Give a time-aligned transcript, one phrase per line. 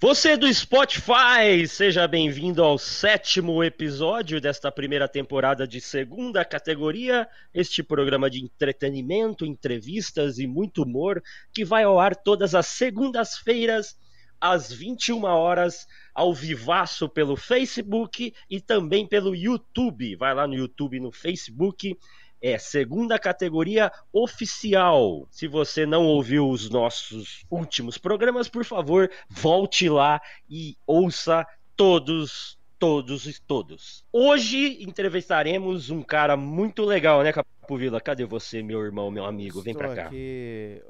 [0.00, 7.82] Você do Spotify, seja bem-vindo ao sétimo episódio desta primeira temporada de segunda categoria, este
[7.82, 11.20] programa de entretenimento, entrevistas e muito humor
[11.52, 13.98] que vai ao ar todas as segundas-feiras
[14.40, 20.14] às 21 horas ao vivaço pelo Facebook e também pelo YouTube.
[20.14, 21.98] Vai lá no YouTube, no Facebook
[22.40, 25.26] é segunda categoria oficial.
[25.30, 32.58] Se você não ouviu os nossos últimos programas, por favor, volte lá e ouça todos,
[32.78, 34.04] todos e todos.
[34.12, 38.00] Hoje entrevistaremos um cara muito legal, né, Capovila?
[38.00, 39.60] Cadê você, meu irmão, meu amigo?
[39.60, 40.06] Vem Estou pra cá.
[40.08, 40.82] Aqui.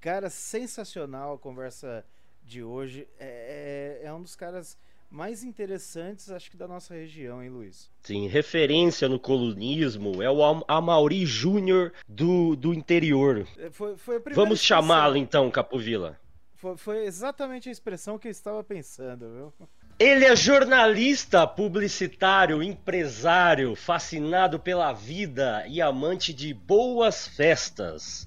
[0.00, 2.04] Cara, sensacional a conversa
[2.42, 3.08] de hoje.
[3.18, 4.76] É, é, é um dos caras
[5.14, 7.88] mais interessantes, acho que da nossa região, hein, Luiz?
[8.02, 13.46] Sim, referência no colunismo é o Amauri Júnior do, do interior.
[13.56, 16.18] É, foi, foi Vamos chamá-lo então, Capovila.
[16.56, 19.68] Foi, foi exatamente a expressão que eu estava pensando, viu?
[20.00, 28.26] Ele é jornalista, publicitário, empresário, fascinado pela vida e amante de boas festas.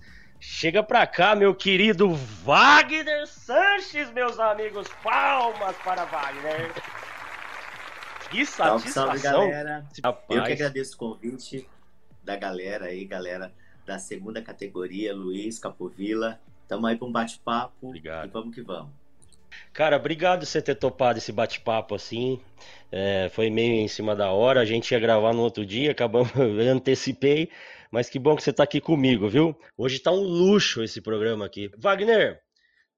[0.49, 4.87] Chega pra cá, meu querido Wagner Sanches, meus amigos.
[5.03, 6.71] Palmas para Wagner.
[8.31, 9.07] Que satisfação.
[9.07, 9.85] Salve, salve galera.
[10.03, 10.39] Rapaz.
[10.39, 11.69] Eu que agradeço o convite
[12.23, 13.51] da galera aí, galera
[13.85, 16.39] da segunda categoria, Luiz Capovila.
[16.67, 17.89] Tamo aí para um bate-papo.
[17.89, 18.27] Obrigado.
[18.27, 18.89] E vamos que vamos.
[19.73, 22.39] Cara, obrigado você ter topado esse bate-papo assim.
[22.91, 24.61] É, foi meio em cima da hora.
[24.61, 27.51] A gente ia gravar no outro dia, acabamos, eu antecipei.
[27.91, 29.57] Mas que bom que você está aqui comigo, viu?
[29.77, 31.71] Hoje está um luxo esse programa aqui.
[31.77, 32.41] Wagner,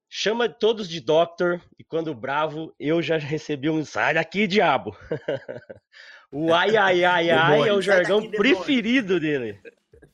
[0.08, 4.96] chama todos de Doctor e quando bravo eu já recebi um sai daqui, diabo.
[6.32, 9.60] o ai ai ai ai é o jargão daqui, preferido dele.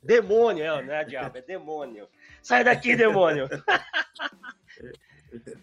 [0.02, 2.06] Demônio, é, não é diabo, é demônio.
[2.42, 3.48] Sai daqui, demônio.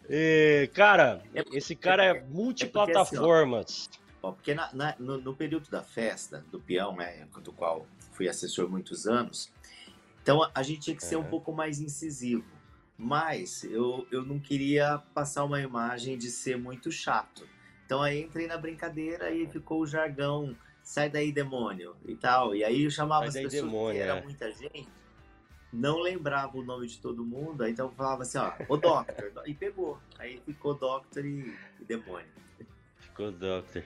[0.09, 3.89] e, cara, é esse cara é, é multiplataformas.
[3.93, 7.25] É porque, assim, ó, porque na, na, no, no, período da festa do peão, né,
[7.41, 9.51] do qual fui assessor muitos anos.
[10.22, 12.46] Então a gente tinha que ser um pouco mais incisivo.
[12.97, 17.47] Mas eu, eu não queria passar uma imagem de ser muito chato.
[17.85, 22.56] Então aí entrei na brincadeira e ficou o jargão, sai daí demônio e tal.
[22.56, 24.22] E aí eu chamava sai as pessoas, demônio, era é.
[24.22, 24.88] muita gente,
[25.74, 29.53] não lembrava o nome de todo mundo, então eu falava assim, ó, o Doctor, e
[29.56, 30.00] pegou.
[30.19, 32.28] Aí ficou Doctor e, e demônio.
[33.00, 33.84] Ficou Doctor.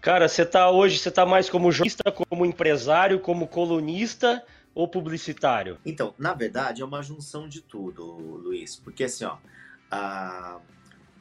[0.00, 4.44] Cara, você tá hoje, você tá mais como jornalista, como empresário, como colunista
[4.74, 5.78] ou publicitário?
[5.84, 8.76] Então, na verdade, é uma junção de tudo, Luiz.
[8.76, 9.38] Porque assim, ó,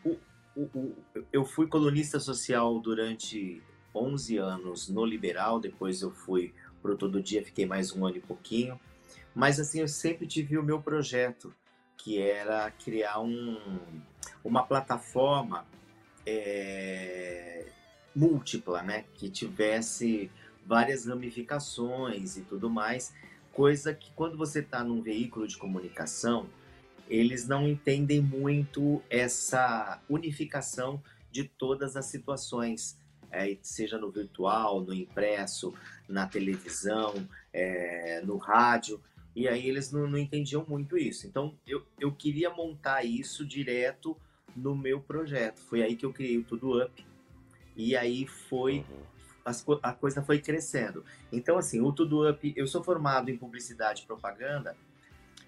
[0.03, 0.17] o,
[0.55, 0.95] o, o,
[1.31, 3.61] eu fui colunista social durante
[3.93, 8.21] 11 anos no Liberal, depois eu fui pro Todo Dia, fiquei mais um ano e
[8.21, 8.79] pouquinho.
[9.33, 11.53] Mas assim, eu sempre tive o meu projeto,
[11.97, 13.79] que era criar um,
[14.43, 15.65] uma plataforma
[16.25, 17.65] é,
[18.15, 19.05] múltipla, né?
[19.15, 20.29] Que tivesse
[20.65, 23.13] várias ramificações e tudo mais,
[23.51, 26.47] coisa que quando você está num veículo de comunicação,
[27.09, 32.97] eles não entendem muito essa unificação de todas as situações,
[33.31, 35.73] é, seja no virtual, no impresso,
[36.07, 39.01] na televisão, é, no rádio,
[39.35, 41.27] e aí eles não, não entendiam muito isso.
[41.27, 44.15] Então eu, eu queria montar isso direto
[44.55, 45.59] no meu projeto.
[45.59, 47.05] Foi aí que eu criei o Tudo Up,
[47.75, 48.79] e aí foi.
[48.79, 49.11] Uhum.
[49.43, 51.03] As, a coisa foi crescendo.
[51.31, 54.77] Então, assim, o Tudo Up, eu sou formado em publicidade e propaganda,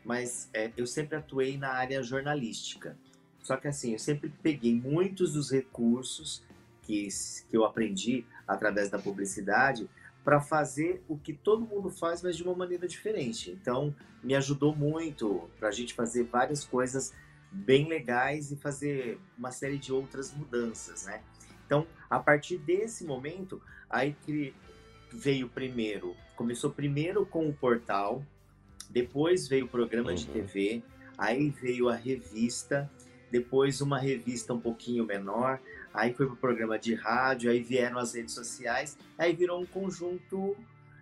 [0.04, 2.98] mas é, eu sempre atuei na área jornalística.
[3.44, 6.44] Só que, assim, eu sempre peguei muitos dos recursos
[6.82, 7.08] que,
[7.50, 9.88] que eu aprendi através da publicidade
[10.24, 13.52] para fazer o que todo mundo faz, mas de uma maneira diferente.
[13.52, 17.14] Então, me ajudou muito para a gente fazer várias coisas
[17.52, 21.22] bem legais e fazer uma série de outras mudanças, né?
[21.66, 21.86] Então,
[22.16, 24.54] a partir desse momento, aí que
[25.12, 28.24] veio primeiro, começou primeiro com o portal,
[28.90, 30.16] depois veio o programa uhum.
[30.16, 30.84] de TV,
[31.18, 32.90] aí veio a revista,
[33.32, 35.60] depois uma revista um pouquinho menor,
[35.92, 39.66] aí foi para o programa de rádio, aí vieram as redes sociais, aí virou um
[39.66, 40.56] conjunto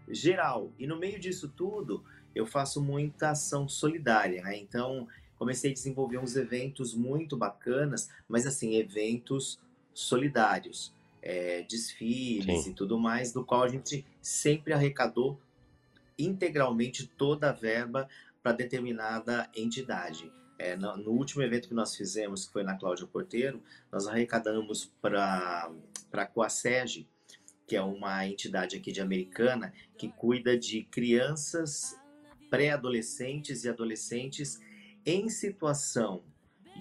[0.08, 0.72] geral.
[0.80, 2.04] E no meio disso tudo,
[2.34, 4.58] eu faço muita ação solidária, né?
[4.58, 9.60] Então, comecei a desenvolver uns eventos muito bacanas, mas assim, eventos
[9.94, 12.72] solidários, é, desfiles Sim.
[12.72, 15.40] e tudo mais, do qual a gente sempre arrecadou
[16.18, 18.08] integralmente toda a verba
[18.42, 20.32] para determinada entidade.
[20.58, 24.92] É, no, no, último evento que nós fizemos, que foi na Cláudia Porteiro, nós arrecadamos
[25.02, 25.72] para
[26.12, 27.08] a Coaseg,
[27.68, 32.00] que é uma entidade aqui de Americana, que cuida de crianças,
[32.50, 34.60] pré-adolescentes e adolescentes
[35.06, 36.24] em situação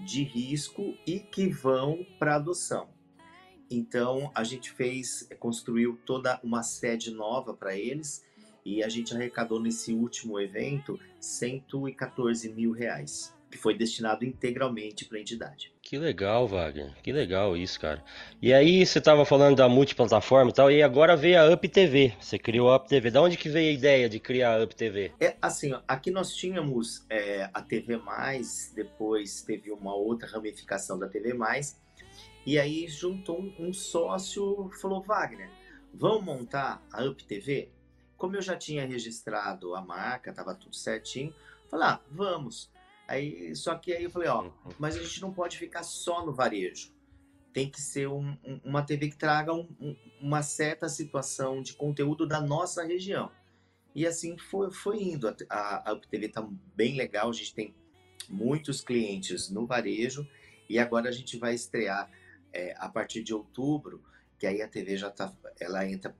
[0.05, 2.89] de risco e que vão para adoção.
[3.71, 8.23] Então a gente fez, construiu toda uma sede nova para eles
[8.65, 15.17] e a gente arrecadou nesse último evento 114 mil reais que foi destinado integralmente para
[15.17, 15.73] a entidade.
[15.81, 16.95] Que legal, Wagner.
[17.03, 18.01] Que legal isso, cara.
[18.41, 22.13] E aí você estava falando da multiplataforma e tal, e agora veio a Up TV.
[22.19, 23.11] Você criou a Up TV.
[23.11, 25.11] Da onde que veio a ideia de criar a Up TV?
[25.19, 27.99] É assim, aqui nós tínhamos é, a TV
[28.73, 31.33] depois teve uma outra ramificação da TV
[32.45, 35.49] e aí juntou um, um sócio, falou Wagner,
[35.93, 37.69] vamos montar a Up TV?
[38.17, 41.33] Como eu já tinha registrado a marca, estava tudo certinho,
[41.69, 42.71] falei, ah, vamos.
[43.07, 44.51] Aí, só que aí eu falei, ó, uhum.
[44.79, 46.93] mas a gente não pode ficar só no varejo.
[47.53, 49.67] Tem que ser um, um, uma TV que traga um,
[50.19, 53.29] uma certa situação de conteúdo da nossa região.
[53.93, 55.27] E assim foi, foi indo.
[55.27, 57.75] A, a, a UpTV tá bem legal, a gente tem
[58.29, 60.25] muitos clientes no varejo
[60.69, 62.09] e agora a gente vai estrear
[62.53, 64.01] é, a partir de outubro,
[64.37, 66.15] que aí a TV já tá, ela entra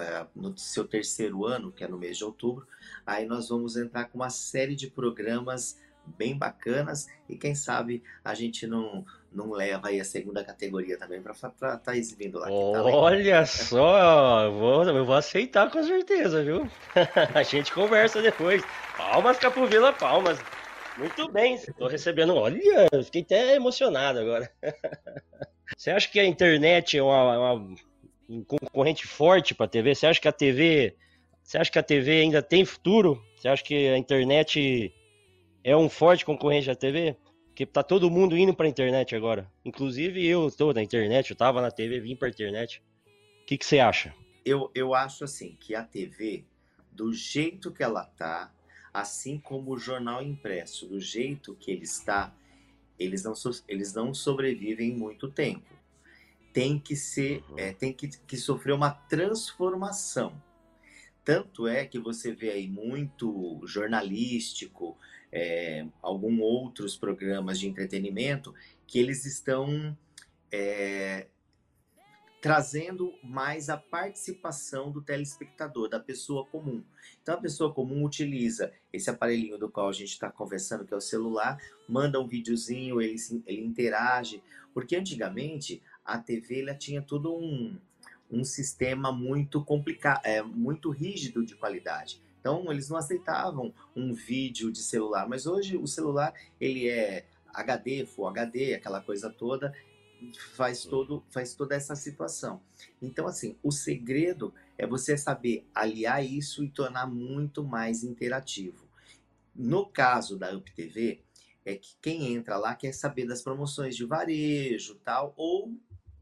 [0.00, 2.66] é, no seu terceiro ano, que é no mês de outubro,
[3.06, 8.34] aí nós vamos entrar com uma série de programas bem bacanas e quem sabe a
[8.34, 9.04] gente não
[9.34, 12.50] não leva aí a segunda categoria também para estar tá exibindo lá.
[12.50, 16.68] Olha só, eu vou, eu vou aceitar com certeza, viu?
[17.34, 18.62] a gente conversa depois.
[18.94, 20.38] Palmas, Capovila, palmas.
[20.98, 22.34] Muito bem, estou recebendo.
[22.34, 22.60] Olha,
[23.04, 24.50] fiquei até emocionado agora.
[25.76, 27.76] Você acha que a internet é uma, uma
[28.28, 29.94] um concorrente forte para a TV?
[29.94, 30.96] Você acha que a TV,
[31.42, 33.22] você acha que a TV ainda tem futuro?
[33.36, 34.92] Você acha que a internet
[35.64, 37.16] é um forte concorrente da TV,
[37.46, 39.50] porque tá todo mundo indo pra internet agora.
[39.64, 42.82] Inclusive eu tô na internet, eu tava na TV, vim pra internet.
[43.42, 44.14] O que, que você acha?
[44.44, 46.44] Eu, eu acho assim, que a TV,
[46.90, 48.52] do jeito que ela tá,
[48.92, 52.34] assim como o jornal impresso, do jeito que ele está,
[52.98, 53.32] eles não,
[53.66, 55.72] eles não sobrevivem muito tempo.
[56.52, 57.58] Tem que ser, uhum.
[57.58, 60.40] é, tem que, que sofrer uma transformação.
[61.24, 64.98] Tanto é que você vê aí muito jornalístico,
[65.30, 68.54] é, alguns outros programas de entretenimento
[68.86, 69.96] que eles estão
[70.50, 71.26] é,
[72.42, 76.82] trazendo mais a participação do telespectador, da pessoa comum.
[77.22, 80.96] Então a pessoa comum utiliza esse aparelhinho do qual a gente está conversando, que é
[80.96, 81.56] o celular,
[81.88, 83.14] manda um videozinho, ele,
[83.46, 84.42] ele interage,
[84.74, 87.78] porque antigamente a TV ela tinha todo um,
[88.28, 92.20] um sistema muito complicado, é, muito rígido de qualidade.
[92.40, 97.24] Então eles não aceitavam um vídeo de celular, mas hoje o celular ele é
[97.54, 99.72] HD, Full HD, aquela coisa toda,
[100.54, 102.60] faz todo faz toda essa situação.
[103.00, 108.86] Então assim, o segredo é você saber aliar isso e tornar muito mais interativo.
[109.54, 111.20] No caso da UpTV,
[111.64, 115.72] é que quem entra lá quer saber das promoções de varejo, tal, ou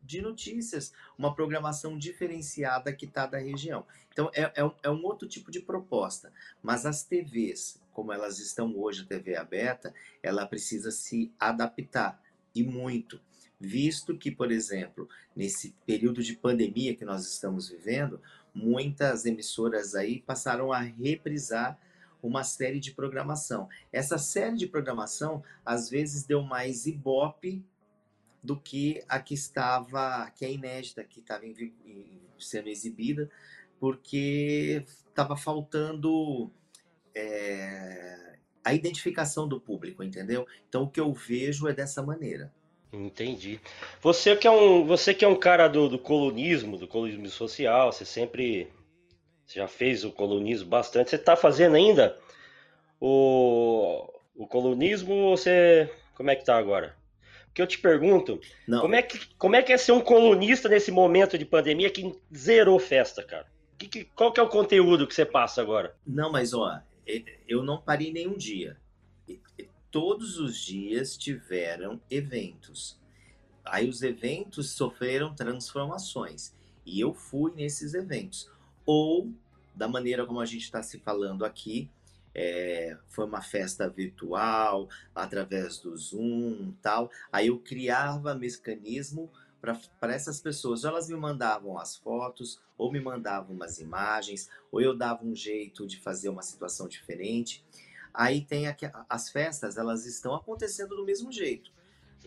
[0.02, 3.86] de notícias, uma programação diferenciada que está da região.
[4.12, 6.32] Então, é, é, um, é um outro tipo de proposta.
[6.60, 12.20] Mas as TVs, como elas estão hoje, a TV aberta, ela precisa se adaptar,
[12.52, 13.20] e muito.
[13.60, 18.18] Visto que, por exemplo, nesse período de pandemia que nós estamos vivendo,
[18.54, 21.78] muitas emissoras aí passaram a reprisar
[22.22, 23.68] uma série de programação.
[23.92, 27.62] Essa série de programação às vezes deu mais ibope
[28.42, 31.44] do que a que estava, que é inédita, que estava
[32.38, 33.30] sendo exibida,
[33.78, 36.50] porque estava faltando
[37.14, 40.46] é, a identificação do público, entendeu?
[40.68, 42.52] Então o que eu vejo é dessa maneira.
[42.92, 43.60] Entendi.
[44.00, 47.92] Você que é um, você que é um cara do, do colunismo, do colunismo social,
[47.92, 48.68] você sempre
[49.46, 51.10] você já fez o colunismo bastante.
[51.10, 52.18] Você está fazendo ainda
[53.00, 56.98] o, o colunismo ou você como é que tá agora?
[57.52, 58.40] que eu te pergunto,
[58.80, 62.14] como é, que, como é que é ser um colunista nesse momento de pandemia que
[62.34, 63.46] zerou festa, cara?
[63.76, 65.96] Que, que, qual que é o conteúdo que você passa agora?
[66.06, 66.80] Não, mas ó,
[67.48, 68.76] eu não parei nenhum dia.
[69.90, 72.98] Todos os dias tiveram eventos.
[73.64, 76.54] Aí os eventos sofreram transformações.
[76.86, 78.48] E eu fui nesses eventos.
[78.86, 79.32] Ou,
[79.74, 81.90] da maneira como a gente está se falando aqui,
[82.34, 87.10] é, foi uma festa virtual, através do Zoom tal.
[87.32, 89.30] Aí eu criava mecanismo
[89.60, 90.84] para essas pessoas.
[90.84, 95.86] Elas me mandavam as fotos, ou me mandavam umas imagens, ou eu dava um jeito
[95.86, 97.64] de fazer uma situação diferente.
[98.12, 101.70] Aí tem aqui, as festas, elas estão acontecendo do mesmo jeito.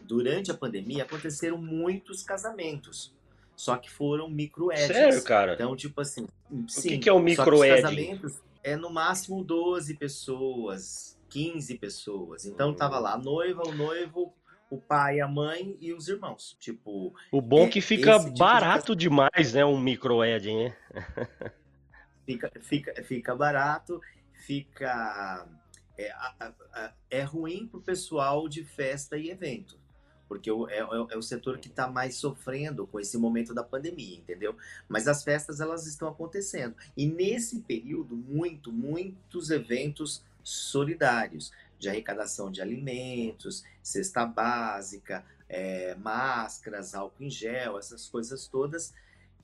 [0.02, 3.14] Durante a pandemia aconteceram muitos casamentos.
[3.56, 4.88] Só que foram micro edits.
[4.88, 5.54] Sério, cara?
[5.54, 6.28] Então, tipo assim.
[6.50, 7.82] O sim, que, que é o micro edit?
[7.82, 12.46] Casamentos é no máximo 12 pessoas, 15 pessoas.
[12.46, 14.34] Então tava lá a noiva, o noivo,
[14.70, 16.58] o pai, a mãe e os irmãos.
[16.60, 17.14] Tipo.
[17.32, 19.04] O bom é que fica tipo barato de...
[19.08, 19.64] demais, né?
[19.64, 20.78] Um micro-wedding, né?
[22.26, 24.02] fica, fica, fica barato,
[24.34, 25.48] fica.
[25.98, 26.14] É,
[27.10, 29.78] é ruim pro pessoal de festa e evento
[30.34, 30.80] porque é, é,
[31.12, 34.58] é o setor que está mais sofrendo com esse momento da pandemia, entendeu?
[34.90, 42.52] Mas as festas elas estão acontecendo e nesse período muito, muitos eventos solidários de arrecadação
[42.52, 48.92] de alimentos, cesta básica, é, máscaras, álcool em gel, essas coisas todas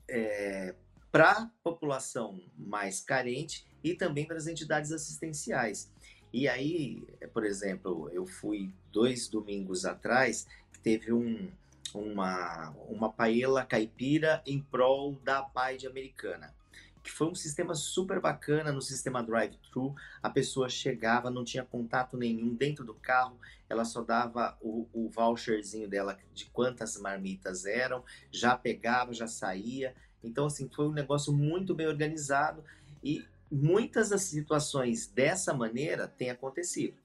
[0.08, 0.74] é,
[1.12, 5.90] para a população mais carente e também para as entidades assistenciais.
[6.32, 10.46] E aí, por exemplo, eu fui dois domingos atrás
[10.82, 11.50] teve um,
[11.94, 16.54] uma, uma paella caipira em prol da Paide americana,
[17.02, 19.94] que foi um sistema super bacana no sistema drive-thru.
[20.22, 25.08] A pessoa chegava, não tinha contato nenhum dentro do carro, ela só dava o, o
[25.08, 29.94] voucherzinho dela de quantas marmitas eram, já pegava, já saía.
[30.22, 32.62] Então, assim, foi um negócio muito bem organizado
[33.02, 36.98] e muitas das situações dessa maneira têm acontecido.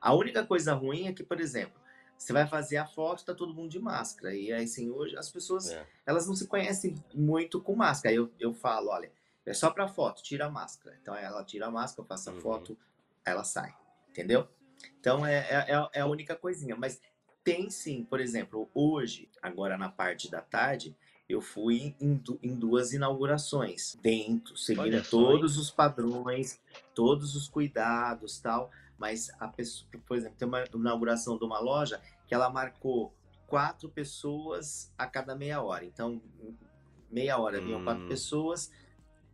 [0.00, 1.80] A única coisa ruim é que, por exemplo,
[2.16, 4.34] você vai fazer a foto, tá todo mundo de máscara.
[4.34, 5.86] E aí, assim, hoje as pessoas, é.
[6.06, 8.14] elas não se conhecem muito com máscara.
[8.14, 9.10] Eu, eu falo, olha,
[9.44, 10.96] é só para foto, tira a máscara.
[11.00, 12.40] Então ela tira a máscara, faço a uhum.
[12.40, 12.78] foto,
[13.24, 13.74] ela sai.
[14.08, 14.48] Entendeu?
[15.00, 16.76] Então é, é, é, é a única coisinha.
[16.76, 17.00] Mas
[17.42, 20.96] tem sim, por exemplo, hoje, agora na parte da tarde,
[21.32, 26.60] eu fui em, em duas inaugurações dentro, seguindo todos os padrões,
[26.94, 28.70] todos os cuidados tal
[29.02, 33.12] mas a pessoa, por exemplo, tem uma inauguração de uma loja que ela marcou
[33.48, 35.84] quatro pessoas a cada meia hora.
[35.84, 36.22] Então,
[37.10, 37.84] meia hora vinham hum.
[37.84, 38.70] quatro pessoas,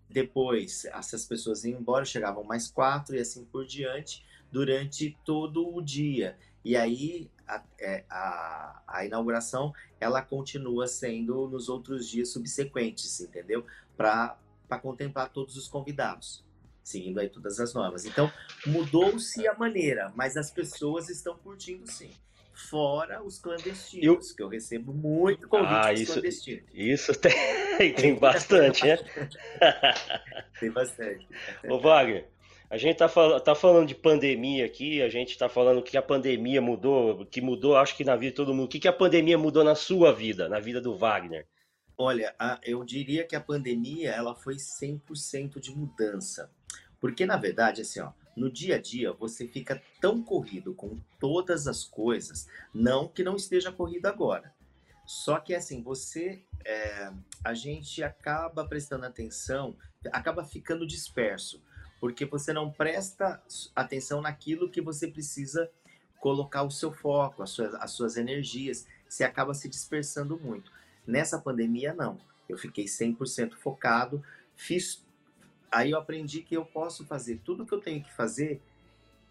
[0.08, 5.82] depois essas pessoas iam embora, chegavam mais quatro e assim por diante durante todo o
[5.82, 6.38] dia.
[6.64, 13.64] E aí a, é, a, a inauguração ela continua sendo nos outros dias subsequentes, entendeu?
[13.96, 14.36] Para
[14.82, 16.46] contemplar todos os convidados
[16.88, 18.06] seguindo aí todas as normas.
[18.06, 18.32] Então,
[18.66, 22.10] mudou-se a maneira, mas as pessoas estão curtindo sim.
[22.54, 24.36] Fora os clandestinos, eu...
[24.36, 26.64] que eu recebo muito convite ah, isso, clandestinos.
[26.74, 27.32] Isso tem,
[27.94, 28.98] tem bastante, né?
[30.58, 31.28] tem bastante.
[31.68, 32.26] Ô, Wagner,
[32.70, 36.02] a gente tá, fal tá falando de pandemia aqui, a gente tá falando que a
[36.02, 38.66] pandemia mudou, que mudou, acho que na vida de todo mundo.
[38.66, 41.46] O que, que a pandemia mudou na sua vida, na vida do Wagner?
[41.96, 46.50] Olha, a, eu diria que a pandemia ela foi 100% de mudança.
[47.00, 51.66] Porque, na verdade, assim, ó, no dia a dia você fica tão corrido com todas
[51.66, 54.52] as coisas, não que não esteja corrido agora.
[55.06, 57.10] Só que, assim, você, é,
[57.42, 59.74] a gente acaba prestando atenção,
[60.12, 61.62] acaba ficando disperso,
[62.00, 63.42] porque você não presta
[63.74, 65.70] atenção naquilo que você precisa
[66.20, 70.70] colocar o seu foco, as suas, as suas energias, você acaba se dispersando muito.
[71.06, 72.18] Nessa pandemia, não.
[72.48, 74.22] Eu fiquei 100% focado,
[74.56, 75.02] fiz
[75.70, 78.60] aí eu aprendi que eu posso fazer tudo que eu tenho que fazer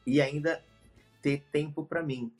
[0.05, 0.63] e ainda
[1.21, 2.31] ter tempo para mim.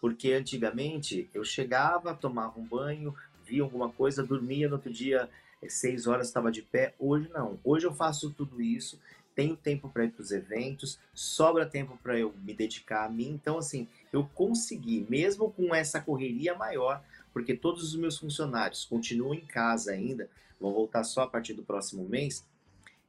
[0.00, 3.14] Porque antigamente eu chegava, tomava um banho,
[3.44, 5.28] via alguma coisa, dormia no outro dia,
[5.68, 6.94] seis horas estava de pé.
[6.98, 7.58] Hoje não.
[7.64, 9.00] Hoje eu faço tudo isso,
[9.36, 13.28] tenho tempo para ir para os eventos, sobra tempo para eu me dedicar a mim.
[13.28, 17.00] Então, assim, eu consegui, mesmo com essa correria maior,
[17.32, 20.28] porque todos os meus funcionários continuam em casa ainda,
[20.58, 22.44] vão voltar só a partir do próximo mês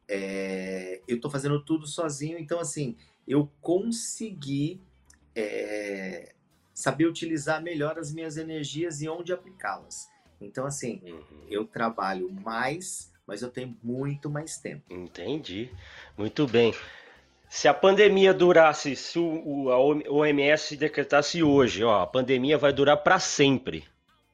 [0.08, 2.96] é, eu estou fazendo tudo sozinho, então assim,
[3.28, 4.80] eu consegui
[5.36, 6.34] é,
[6.74, 10.10] saber utilizar melhor as minhas energias e onde aplicá-las.
[10.40, 11.46] Então assim, uhum.
[11.50, 14.84] eu trabalho mais, mas eu tenho muito mais tempo.
[14.90, 15.70] Entendi,
[16.18, 16.74] muito bem.
[17.50, 19.80] Se a pandemia durasse, se o, a
[20.12, 23.86] OMS decretasse hoje, ó, a pandemia vai durar para sempre.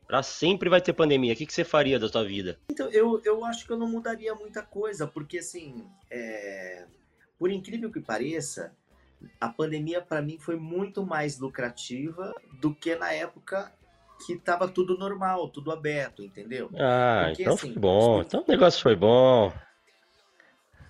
[0.08, 1.34] Pra sempre vai ter pandemia.
[1.34, 2.60] O que, que você faria da sua vida?
[2.70, 6.86] Então, eu, eu acho que eu não mudaria muita coisa, porque assim, é...
[7.38, 8.76] por incrível que pareça,
[9.40, 13.72] a pandemia para mim foi muito mais lucrativa do que na época
[14.26, 16.70] que tava tudo normal, tudo aberto, entendeu?
[16.80, 18.22] Ah, porque, então assim, foi bom.
[18.22, 19.54] Então o negócio foi bom.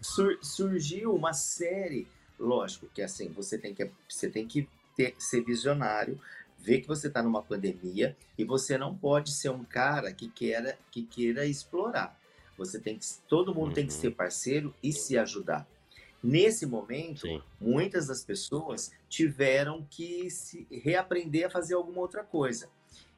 [0.02, 2.08] Sur surgiu uma série,
[2.40, 6.20] lógico que assim, você tem que, você tem que ter, ser visionário,
[6.60, 10.78] vê que você está numa pandemia e você não pode ser um cara que queira,
[10.92, 12.18] que queira explorar.
[12.58, 13.74] Você tem que, todo mundo uhum.
[13.74, 14.14] tem que ser uhum.
[14.14, 15.68] parceiro e se ajudar.
[16.24, 17.42] Nesse momento, Sim.
[17.60, 22.70] muitas das pessoas tiveram que se reaprender a fazer alguma outra coisa.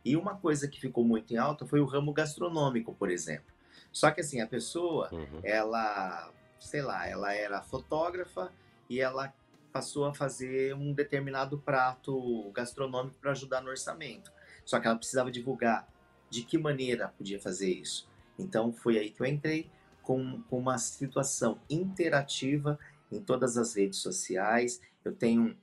[0.05, 3.51] E uma coisa que ficou muito em alta foi o ramo gastronômico, por exemplo.
[3.91, 5.39] Só que assim, a pessoa, uhum.
[5.43, 8.51] ela, sei lá, ela era fotógrafa
[8.88, 9.33] e ela
[9.74, 14.31] passou a fazer um determinado prato gastronômico para ajudar no orçamento.
[14.63, 15.88] Só que ela precisava divulgar
[16.29, 18.07] de que maneira podia fazer isso.
[18.38, 19.69] Então foi aí que eu entrei
[20.01, 22.79] com, com uma situação interativa
[23.12, 24.81] em todas as redes sociais.
[25.03, 25.57] Eu tenho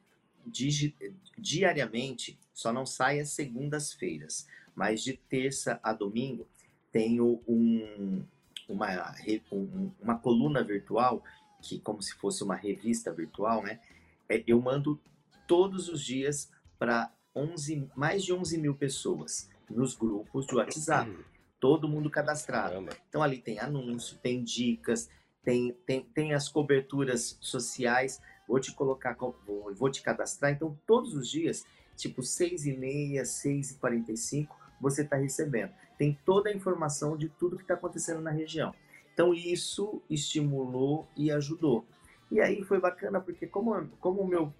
[0.44, 0.94] di
[1.38, 6.47] diariamente, só não sai às segundas-feiras, mas de terça a domingo
[6.90, 8.25] tenho um,
[8.68, 9.14] uma,
[9.50, 11.25] um, uma coluna virtual,
[11.62, 13.80] que como se fosse uma revista virtual, né?
[14.28, 15.00] É, eu mando
[15.47, 21.11] todos os dias para 11, mais de 11 mil pessoas nos grupos de WhatsApp.
[21.59, 22.71] Todo mundo cadastrado.
[22.71, 22.97] Caramba.
[23.09, 25.09] Então ali tem anúncio, tem dicas,
[25.42, 28.21] tem, tem, tem as coberturas sociais.
[28.49, 29.16] Vou te colocar,
[29.47, 30.52] vou, vou te cadastrar.
[30.52, 31.64] Então todos os dias,
[31.96, 35.72] tipo 6 e meia, 6 e 45, você está recebendo.
[35.99, 38.75] Tem toda a informação de tudo que está acontecendo na região.
[39.12, 41.84] Então isso estimulou e ajudou.
[42.30, 44.52] E aí foi bacana porque como, como meu,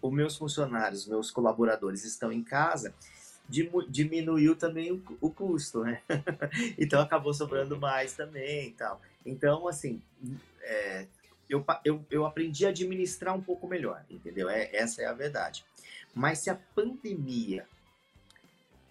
[0.00, 2.94] os meus funcionários, meus colaboradores estão em casa,
[3.88, 6.02] diminuiu também o, o custo, né?
[6.78, 9.00] então acabou sobrando mais também e tal.
[9.24, 10.02] Então, assim,
[10.62, 11.06] é,
[11.54, 14.48] eu, eu, eu aprendi a administrar um pouco melhor, entendeu?
[14.48, 15.64] É, essa é a verdade.
[16.12, 17.66] Mas se a pandemia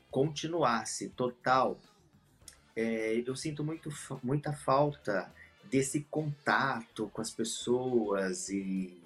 [0.10, 1.78] continuasse total,
[2.76, 3.90] é, eu sinto muito,
[4.24, 5.30] muita falta
[5.66, 8.98] desse contato com as pessoas e,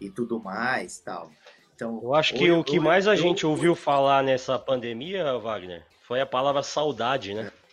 [0.00, 1.30] e tudo mais tal.
[1.74, 5.38] Então, eu acho que eu, o que mais a eu, gente ouviu falar nessa pandemia,
[5.38, 7.52] Wagner, foi a palavra saudade, né?
[7.60, 7.63] É.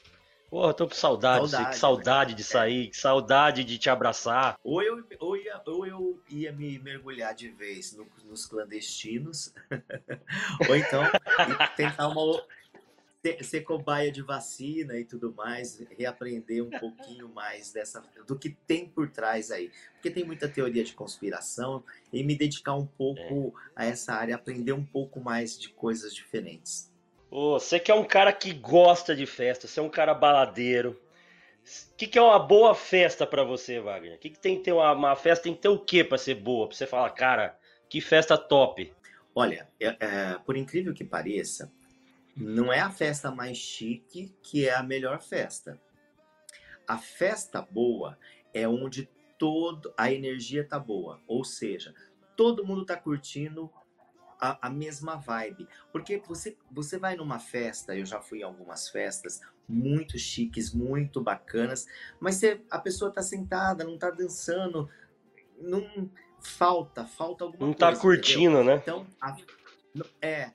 [0.52, 2.36] Porra, tô com saudade, saudade que saudade né?
[2.36, 4.60] de sair, que saudade de te abraçar.
[4.62, 9.54] Ou eu, ou, ia, ou eu ia me mergulhar de vez no, nos clandestinos,
[10.68, 11.04] ou então
[11.78, 12.44] tentar uma,
[13.22, 18.50] ser, ser cobaia de vacina e tudo mais, reaprender um pouquinho mais dessa do que
[18.50, 19.72] tem por trás aí.
[19.94, 21.82] Porque tem muita teoria de conspiração
[22.12, 23.84] e me dedicar um pouco é.
[23.84, 26.91] a essa área, aprender um pouco mais de coisas diferentes.
[27.32, 31.02] Você que é um cara que gosta de festa, você é um cara baladeiro.
[31.94, 34.16] O que, que, é uma boa festa para você, Wagner?
[34.16, 35.44] O que, que, tem que ter uma, uma, festa?
[35.44, 36.68] Tem que ter o que para ser boa?
[36.68, 38.94] Pra você falar, cara, que festa top.
[39.34, 41.72] Olha, é, é, por incrível que pareça,
[42.36, 45.80] não é a festa mais chique que é a melhor festa.
[46.86, 48.18] A festa boa
[48.54, 51.94] é onde todo a energia tá boa, ou seja,
[52.36, 53.72] todo mundo tá curtindo
[54.42, 55.68] a, a, mesma vibe.
[55.92, 61.22] Porque você, você vai numa festa, eu já fui em algumas festas muito chiques, muito
[61.22, 61.88] bacanas,
[62.20, 64.90] mas você, a pessoa tá sentada, não tá dançando,
[65.58, 67.96] não falta, falta alguma não tá coisa.
[67.96, 68.64] Não tá curtindo, entendeu?
[68.64, 68.76] né?
[68.82, 69.38] Então, a,
[70.22, 70.52] é,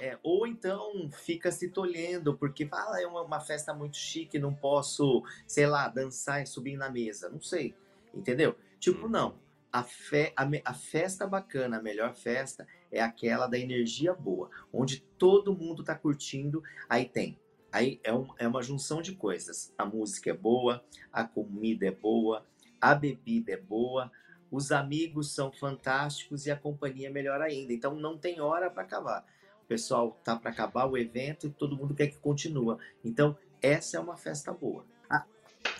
[0.00, 4.38] é, ou então fica se tolhendo, porque fala, ah, é uma, uma, festa muito chique,
[4.38, 7.28] não posso, sei lá, dançar e subir na mesa.
[7.28, 7.74] Não sei,
[8.14, 8.56] entendeu?
[8.78, 9.41] Tipo, não.
[9.72, 15.00] A, fe, a, a festa bacana, a melhor festa, é aquela da energia boa, onde
[15.18, 17.38] todo mundo tá curtindo, aí tem.
[17.72, 19.72] Aí é, um, é uma junção de coisas.
[19.78, 22.44] A música é boa, a comida é boa,
[22.78, 24.12] a bebida é boa,
[24.50, 27.72] os amigos são fantásticos e a companhia é melhor ainda.
[27.72, 29.24] Então não tem hora para acabar
[29.72, 32.76] pessoal tá para acabar o evento e todo mundo quer que continue.
[33.02, 34.84] Então, essa é uma festa boa.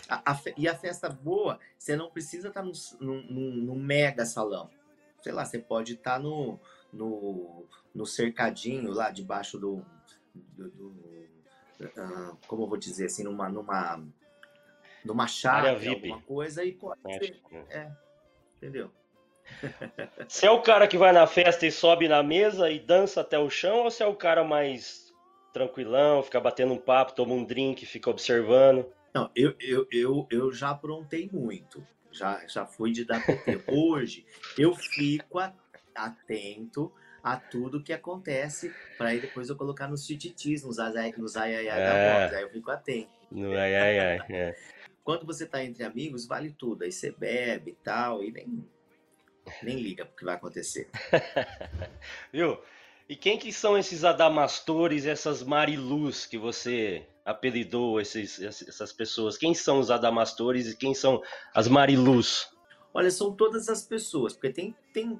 [0.09, 4.69] A, a, e a festa boa, você não precisa estar tá num, mega salão.
[5.21, 6.59] Sei lá, você pode estar tá no,
[6.91, 9.85] no, no cercadinho lá debaixo do.
[10.33, 13.49] do, do uh, como eu vou dizer assim, numa.
[13.49, 14.03] numa
[15.03, 17.41] numa chave, alguma coisa, e pode ser.
[17.69, 17.91] É,
[18.55, 18.89] entendeu?
[20.27, 23.37] Você é o cara que vai na festa e sobe na mesa e dança até
[23.37, 25.13] o chão, ou você é o cara mais
[25.51, 28.85] tranquilão, fica batendo um papo, toma um drink, fica observando?
[29.13, 31.85] Não, eu, eu, eu, eu já aprontei muito.
[32.11, 33.63] Já, já fui de dar PT.
[33.67, 34.25] Hoje,
[34.57, 35.39] eu fico
[35.93, 36.91] atento
[37.23, 41.55] a tudo que acontece para aí depois eu colocar nos tititis, nos ai, nos ai,
[41.55, 41.85] ai, ai é.
[41.85, 42.33] da voz.
[42.33, 43.11] Aí eu fico atento.
[43.31, 44.19] No ai, ai, ai.
[44.29, 44.55] É.
[45.03, 46.83] Quando você tá entre amigos, vale tudo.
[46.83, 48.67] Aí você bebe e tal, e nem,
[49.61, 50.89] nem liga porque vai acontecer.
[52.31, 52.59] Viu?
[53.07, 59.37] E quem que são esses adamastores, essas marilus que você apelidou esses, essas pessoas?
[59.37, 61.21] Quem são os adamastores e quem são
[61.53, 62.49] as marilus?
[62.93, 65.19] Olha, são todas as pessoas, porque tem, tem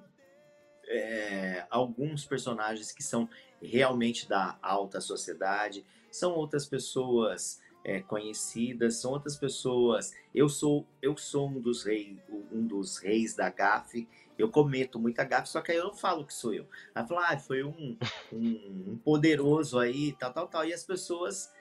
[0.88, 3.28] é, alguns personagens que são
[3.62, 10.14] realmente da alta sociedade, são outras pessoas é, conhecidas, são outras pessoas.
[10.34, 12.18] Eu sou eu sou um dos reis
[12.52, 14.08] um dos reis da gafe.
[14.38, 16.68] Eu cometo muita gafe, só que aí eu não falo que sou eu.
[16.96, 17.98] Aí falo, ah, foi um,
[18.32, 20.66] um, um poderoso aí, tal, tal, tal.
[20.66, 21.52] E as pessoas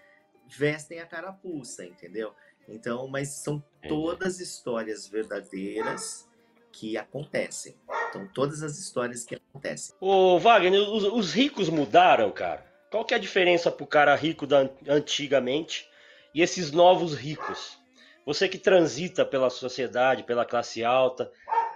[0.57, 2.33] vestem a carapuça, entendeu?
[2.69, 6.29] Então, mas são todas histórias verdadeiras
[6.71, 7.77] que acontecem.
[8.09, 9.95] Então, todas as histórias que acontecem.
[10.01, 12.65] Ô, Wagner, os, os ricos mudaram, cara?
[12.91, 15.89] Qual que é a diferença pro cara rico da antigamente
[16.35, 17.79] e esses novos ricos?
[18.25, 21.31] Você que transita pela sociedade, pela classe alta,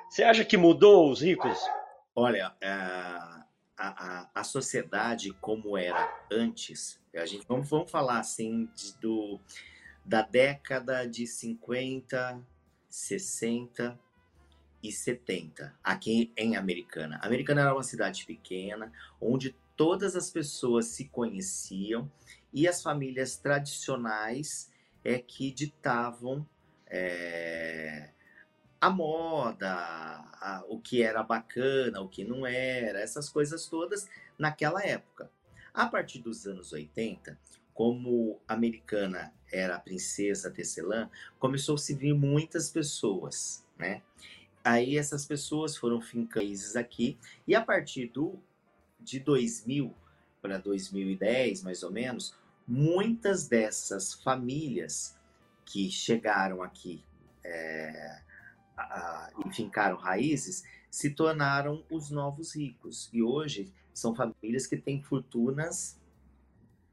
[0.08, 1.58] você acha que mudou os ricos?
[2.14, 3.35] Olha, é,
[3.76, 9.40] a, a, a sociedade como era antes, a gente vamos, vamos falar assim de, do,
[10.04, 12.42] da década de 50,
[12.88, 13.98] 60
[14.82, 17.18] e 70, aqui em Americana.
[17.22, 22.10] Americana era uma cidade pequena, onde todas as pessoas se conheciam
[22.52, 24.70] e as famílias tradicionais
[25.04, 26.46] é que ditavam
[26.86, 28.10] é,
[28.86, 34.80] a moda, a, o que era bacana, o que não era, essas coisas todas naquela
[34.80, 35.28] época.
[35.74, 37.36] A partir dos anos 80,
[37.74, 44.02] como a americana era a princesa Tecelã, começou a se vir muitas pessoas, né?
[44.62, 46.46] Aí essas pessoas foram fincando
[46.78, 48.38] aqui e a partir do
[49.00, 49.92] de 2000
[50.40, 52.36] para 2010, mais ou menos,
[52.68, 55.16] muitas dessas famílias
[55.64, 57.02] que chegaram aqui
[57.42, 58.25] é,
[59.44, 63.10] e fincaram raízes se tornaram os novos ricos.
[63.12, 66.00] E hoje são famílias que têm fortunas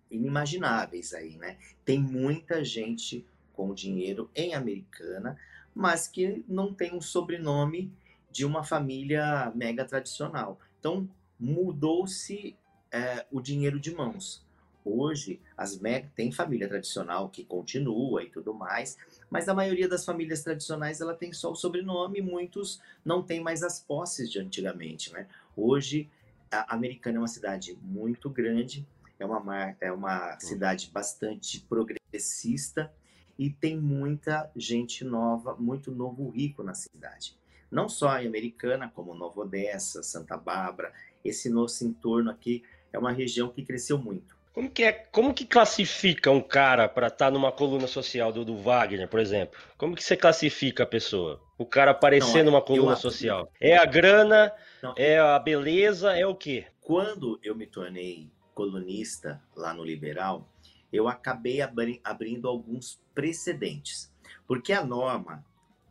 [0.10, 1.58] inimagináveis aí, né?
[1.84, 5.38] Tem muita gente com dinheiro em Americana,
[5.74, 7.92] mas que não tem um sobrenome
[8.32, 10.60] de uma família mega tradicional.
[10.80, 12.58] Então mudou-se
[12.92, 14.46] é, o dinheiro de mãos.
[14.86, 18.98] Hoje, as mega tem família tradicional que continua e tudo mais,
[19.30, 23.64] mas a maioria das famílias tradicionais ela tem só o sobrenome, muitos não têm mais
[23.64, 25.28] as posses de antigamente, né?
[25.56, 26.10] Hoje,
[26.52, 28.86] a Americana é uma cidade muito grande,
[29.20, 32.92] é uma, é uma cidade bastante progressista
[33.38, 37.38] e tem muita gente nova, muito novo rico na cidade.
[37.72, 40.94] Não só em Americana, como Nova Odessa, Santa Bárbara,
[41.26, 44.33] esse nosso entorno aqui é uma região que cresceu muito.
[44.54, 48.46] Como que, é, como que classifica um cara para estar tá numa coluna social do,
[48.46, 49.60] do, Wagner, por exemplo?
[49.80, 51.42] Como que você classifica a pessoa?
[51.58, 53.52] O cara aparecer não, numa coluna social.
[53.60, 56.68] É a grana, não, é a beleza, é o quê?
[56.80, 60.48] Quando eu me tornei colunista lá no Liberal,
[60.92, 64.14] eu acabei abri abrindo alguns precedentes.
[64.46, 65.44] Porque a norma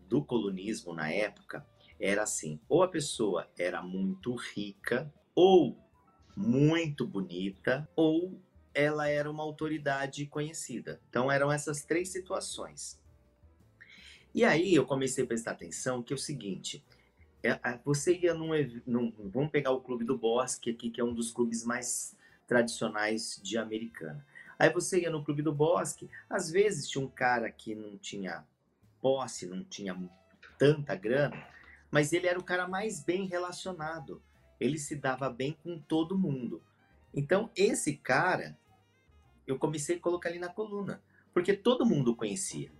[0.08, 1.66] do colunismo na época
[1.98, 5.76] era assim: ou a pessoa era muito rica, ou
[6.36, 8.40] muito bonita, ou
[8.74, 11.00] ela era uma autoridade conhecida.
[11.08, 13.00] Então eram essas três situações.
[14.34, 16.82] E aí eu comecei a prestar atenção que é o seguinte,
[17.42, 18.50] é, você ia num,
[18.86, 23.40] num, vamos pegar o clube do Bosque aqui, que é um dos clubes mais tradicionais
[23.42, 24.24] de Americana.
[24.58, 28.44] Aí você ia no clube do Bosque, às vezes tinha um cara que não tinha
[29.00, 29.98] posse, não tinha
[30.56, 31.44] tanta grana,
[31.90, 34.22] mas ele era o cara mais bem relacionado.
[34.60, 36.62] Ele se dava bem com todo mundo.
[37.12, 38.56] Então, esse cara,
[39.46, 41.02] eu comecei a colocar ali na coluna,
[41.32, 42.70] porque todo mundo conhecia,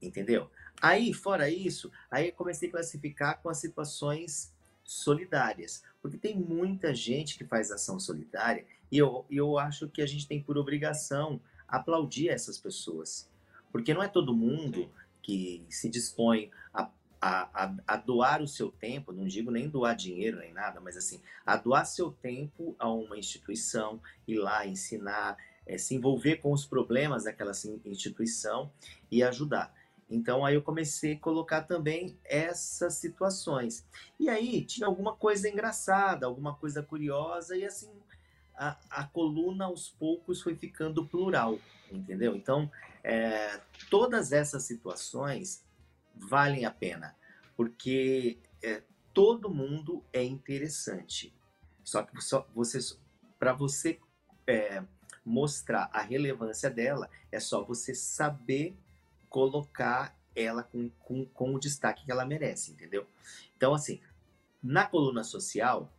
[0.00, 0.50] entendeu?
[0.80, 4.52] Aí, fora isso, aí eu comecei a classificar com as situações
[4.84, 10.06] solidárias, porque tem muita gente que faz ação solidária e eu, eu acho que a
[10.06, 13.28] gente tem por obrigação aplaudir essas pessoas,
[13.72, 14.88] porque não é todo mundo
[15.22, 16.88] que se dispõe a
[17.20, 20.96] a, a, a, doar o seu tempo, não digo nem doar dinheiro nem nada, mas
[20.96, 26.52] assim, a doar seu tempo a uma instituição, ir lá ensinar, é, se envolver com
[26.52, 27.52] os problemas daquela
[27.84, 28.70] instituição
[29.10, 29.74] e ajudar.
[30.08, 33.84] Então aí eu comecei a colocar também essas situações.
[34.18, 37.90] E aí tinha alguma coisa engraçada, alguma coisa curiosa, e assim
[38.54, 41.58] a, a coluna aos poucos foi ficando plural,
[41.90, 42.36] entendeu?
[42.36, 42.70] Então
[43.02, 45.64] é, todas essas situações
[46.14, 47.14] valem a pena,
[47.56, 51.34] porque é, todo mundo é interessante.
[51.82, 52.78] Só que só, você,
[53.38, 53.98] para você
[54.46, 54.82] é,
[55.26, 58.76] mostrar a relevância dela, é só você saber
[59.28, 63.04] colocar ela com, com, com o destaque que ela merece, entendeu?
[63.56, 64.00] Então, assim,
[64.62, 65.92] na coluna social,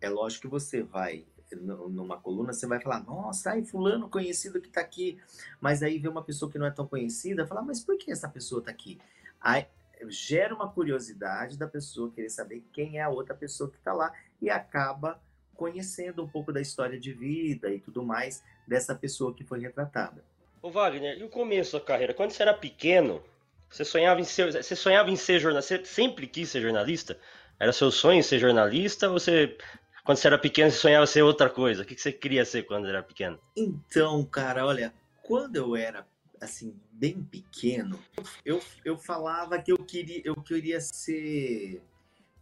[0.00, 4.66] é lógico que você vai numa coluna, você vai falar, nossa, ai, fulano conhecido que
[4.66, 5.18] está aqui.
[5.60, 8.28] Mas aí vê uma pessoa que não é tão conhecida, fala, mas por que essa
[8.28, 8.98] pessoa está aqui?
[9.40, 9.66] Aí
[10.08, 14.12] gera uma curiosidade da pessoa querer saber quem é a outra pessoa que está lá
[14.42, 15.20] e acaba
[15.56, 20.24] conhecendo um pouco da história de vida e tudo mais dessa pessoa que foi retratada.
[20.62, 22.14] Ô Wagner, e o começo da carreira?
[22.14, 23.22] Quando você era pequeno,
[23.70, 25.76] você sonhava em ser, você sonhava em ser jornalista?
[25.76, 27.18] Você sempre quis ser jornalista?
[27.58, 29.56] Era seu sonho ser jornalista ou você
[30.04, 31.82] quando você era pequeno, você sonhava ser outra coisa?
[31.82, 33.40] O que você queria ser quando era pequeno?
[33.56, 36.06] Então, cara, olha, quando eu era
[36.40, 37.98] assim bem pequeno,
[38.44, 41.82] eu, eu falava que eu queria eu queria ser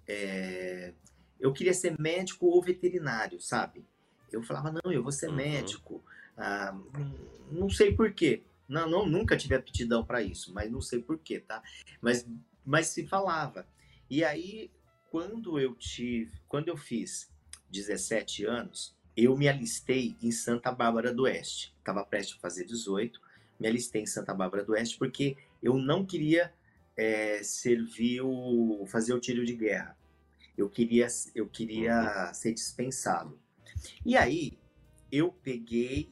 [0.06, 0.92] é,
[1.38, 3.84] eu queria ser médico ou veterinário, sabe?
[4.30, 5.36] Eu falava, não, eu vou ser uhum.
[5.36, 6.04] médico.
[6.36, 6.76] Ah,
[7.50, 8.42] não sei porquê.
[8.68, 11.62] Não, não, nunca tive aptidão para isso, mas não sei porquê, tá?
[12.00, 12.26] Mas,
[12.64, 13.66] mas se falava.
[14.08, 14.70] E aí,
[15.10, 17.30] quando eu tive, quando eu fiz
[17.70, 21.74] 17 anos, eu me alistei em Santa Bárbara do Oeste.
[21.78, 23.20] Estava prestes a fazer 18,
[23.60, 26.52] me alistei em Santa Bárbara do Oeste porque eu não queria
[26.96, 29.96] é, servir o, fazer o tiro de guerra.
[30.56, 32.34] Eu queria, eu queria uhum.
[32.34, 33.38] ser dispensado.
[34.04, 34.58] E aí
[35.10, 36.10] eu peguei,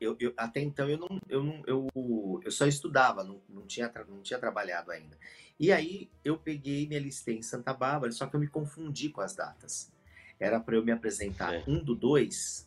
[0.00, 3.92] eu, eu, até então eu não, eu não, eu, eu só estudava, não, não tinha,
[4.08, 5.16] não tinha trabalhado ainda.
[5.58, 9.08] E aí eu peguei e me alistei em Santa Bárbara, só que eu me confundi
[9.08, 9.92] com as datas.
[10.38, 11.64] Era para eu me apresentar é.
[11.66, 12.66] um do dois,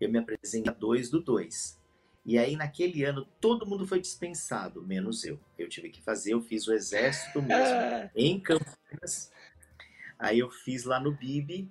[0.00, 1.80] eu me apresentei dois do dois.
[2.24, 5.40] E aí, naquele ano, todo mundo foi dispensado, menos eu.
[5.58, 8.10] Eu tive que fazer, eu fiz o exército mesmo, é.
[8.14, 9.31] em Campinas.
[10.22, 11.68] Aí eu fiz lá no BIB.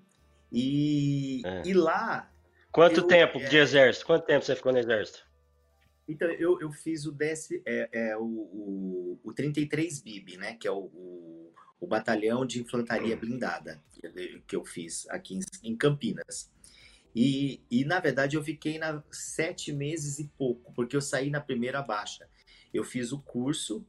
[0.52, 1.62] E, é.
[1.66, 2.30] e lá.
[2.72, 4.06] Quanto eu, tempo é, de exército?
[4.06, 5.26] Quanto tempo você ficou no exército?
[6.08, 10.56] Então, eu, eu fiz o, DC, é, é, o, o, o 33 BIB, né?
[10.56, 13.82] Que é o, o, o Batalhão de Infantaria Blindada,
[14.46, 16.52] que eu fiz aqui em, em Campinas.
[17.16, 21.40] E, e, na verdade, eu fiquei na sete meses e pouco, porque eu saí na
[21.40, 22.28] primeira baixa.
[22.74, 23.86] Eu fiz o curso.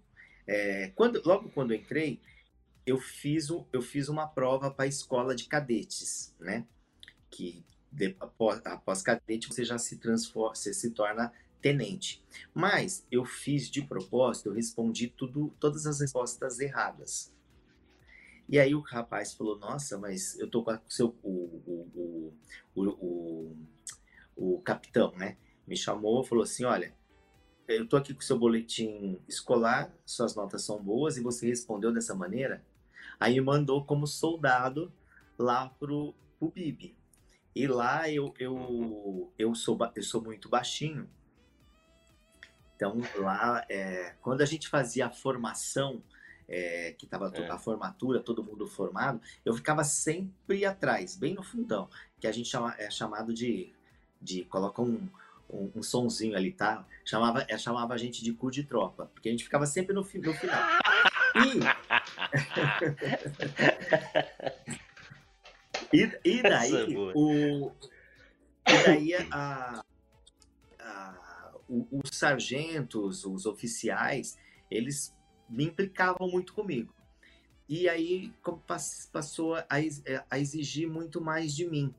[0.46, 2.20] É, quando, logo quando eu entrei,
[2.87, 6.66] eu fiz, um, eu fiz uma prova para a escola de cadetes, né?
[7.31, 12.25] Que de, após, após cadete você já se transforma, você se torna tenente.
[12.53, 17.33] Mas eu fiz de propósito, eu respondi tudo, todas as respostas erradas.
[18.49, 21.31] E aí o rapaz falou, nossa, mas eu tô com o seu o,
[21.64, 22.33] o,
[22.75, 23.57] o,
[24.37, 25.37] o, capitão, né?
[25.66, 26.92] Me chamou, falou assim, olha,
[27.68, 31.92] eu tô aqui com o seu boletim escolar, suas notas são boas e você respondeu
[31.92, 32.62] dessa maneira.
[33.23, 34.93] Aí me mandou como soldado
[35.39, 36.97] lá pro, pro BIB.
[37.55, 41.09] E lá eu, eu, eu, sou, eu sou muito baixinho.
[42.75, 46.03] Então lá, é, quando a gente fazia a formação,
[46.49, 47.49] é, que estava é.
[47.49, 52.49] a formatura, todo mundo formado, eu ficava sempre atrás, bem no fundão, que a gente
[52.49, 53.73] chama, é chamado de,
[54.21, 55.09] de coloca um,
[55.49, 56.85] um, um sonzinho ali, tá?
[57.05, 60.01] Chamava, é, chamava a gente de cu de tropa, porque a gente ficava sempre no,
[60.01, 60.63] no final.
[61.37, 61.82] E,
[65.92, 67.71] e, e daí, o,
[68.66, 69.85] e daí a,
[70.81, 74.38] a, os sargentos, os oficiais,
[74.71, 75.14] eles
[75.49, 76.95] me implicavam muito comigo.
[77.68, 78.33] E aí
[79.11, 81.95] passou a exigir muito mais de mim.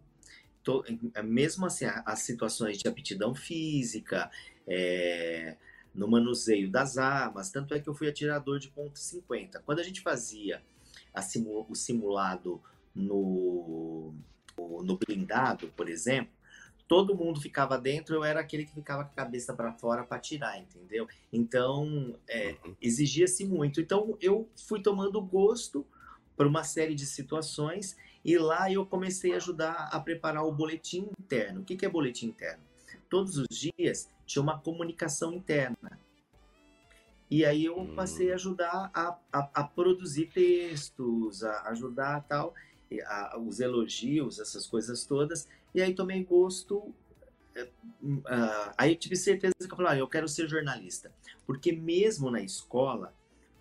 [1.24, 4.30] Mesmo assim, as situações de aptidão física,
[4.68, 5.58] é,
[5.94, 9.60] no manuseio das armas, tanto é que eu fui atirador de ponto 50.
[9.60, 10.62] Quando a gente fazia
[11.22, 12.62] simu o simulado
[12.96, 14.14] no,
[14.58, 16.34] no blindado, por exemplo,
[16.88, 20.20] todo mundo ficava dentro, eu era aquele que ficava com a cabeça para fora para
[20.20, 21.08] tirar, entendeu?
[21.32, 22.76] Então, é, uhum.
[22.82, 23.80] exigia-se muito.
[23.80, 25.86] Então, eu fui tomando gosto
[26.36, 31.10] para uma série de situações e lá eu comecei a ajudar a preparar o boletim
[31.20, 31.62] interno.
[31.62, 32.64] O que, que é boletim interno?
[33.10, 36.00] Todos os dias tinha uma comunicação interna.
[37.30, 38.36] E aí eu passei a hum.
[38.36, 42.54] ajudar a, a, a produzir textos, a ajudar tal,
[43.06, 45.48] a, os elogios, essas coisas todas.
[45.74, 46.78] E aí tomei gosto.
[48.04, 51.12] Uh, aí eu tive certeza que eu falei, ah, eu quero ser jornalista.
[51.46, 53.14] Porque mesmo na escola,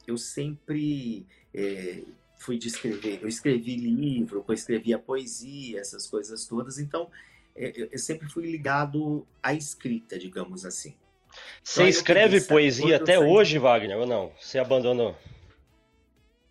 [0.07, 2.03] eu sempre é,
[2.37, 3.21] fui de escrever.
[3.23, 6.79] Eu escrevi livro, eu escrevia poesia, essas coisas todas.
[6.79, 7.11] Então,
[7.55, 10.97] é, eu sempre fui ligado à escrita, digamos assim.
[11.63, 14.33] Você então, escreve poesia até hoje, Wagner, ou não?
[14.41, 15.17] Você abandonou?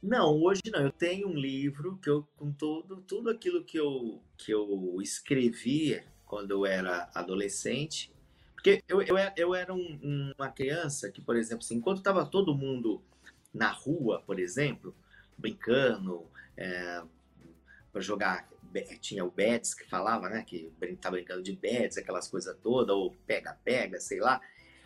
[0.02, 0.82] Não, hoje não.
[0.82, 6.02] Eu tenho um livro que eu, com todo, tudo aquilo que eu, que eu escrevi
[6.26, 8.12] quando eu era adolescente.
[8.56, 12.56] Porque eu, eu, eu era um, uma criança que, por exemplo, assim, enquanto estava todo
[12.56, 13.02] mundo
[13.54, 14.96] na rua, por exemplo,
[15.38, 16.26] brincando,
[16.58, 17.04] é,
[17.92, 18.51] para jogar
[19.00, 20.44] tinha o Betis que falava, né?
[20.44, 24.42] Que tá brincando de Betis, aquelas coisas todas, ou pega-pega, sei lá.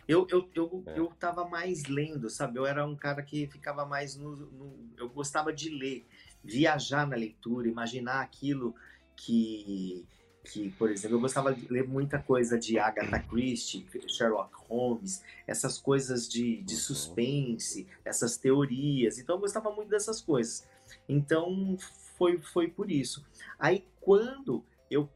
[0.08, 0.98] Eu, eu, eu, é.
[0.98, 2.58] eu tava mais lendo, sabe?
[2.58, 6.06] Eu era um cara que ficava mais no, no, Eu gostava de ler,
[6.44, 8.74] viajar na leitura, imaginar aquilo
[9.16, 10.06] que.
[10.52, 15.76] Que, por exemplo, eu gostava de ler muita coisa de Agatha Christie, Sherlock Holmes, essas
[15.76, 16.80] coisas de, de uhum.
[16.80, 19.18] suspense, essas teorias.
[19.18, 20.64] Então, eu gostava muito dessas coisas.
[21.08, 21.76] Então,
[22.16, 23.24] foi, foi por isso.
[23.58, 25.08] Aí quando eu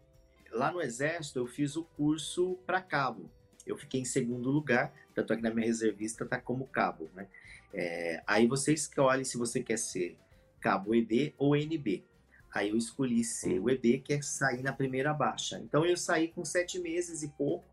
[0.53, 3.31] lá no exército eu fiz o curso para cabo.
[3.67, 7.29] Eu fiquei em segundo lugar, tanto é que na minha reservista tá como cabo, né?
[7.73, 10.17] É, aí você escolhe se você quer ser
[10.61, 12.05] cabo EB ou NB.
[12.53, 15.61] Aí eu escolhi ser o EB, que é sair na primeira baixa.
[15.61, 17.65] Então eu saí com sete meses e pouco.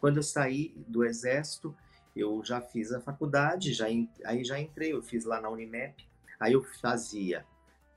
[0.00, 1.74] Quando eu saí do exército,
[2.16, 3.86] eu já fiz a faculdade, já
[4.24, 6.04] aí já entrei, eu fiz lá na Unimep.
[6.40, 7.46] Aí eu fazia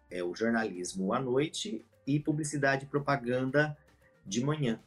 [0.09, 3.77] é, o jornalismo à noite e publicidade e propaganda
[4.25, 4.79] de manhã.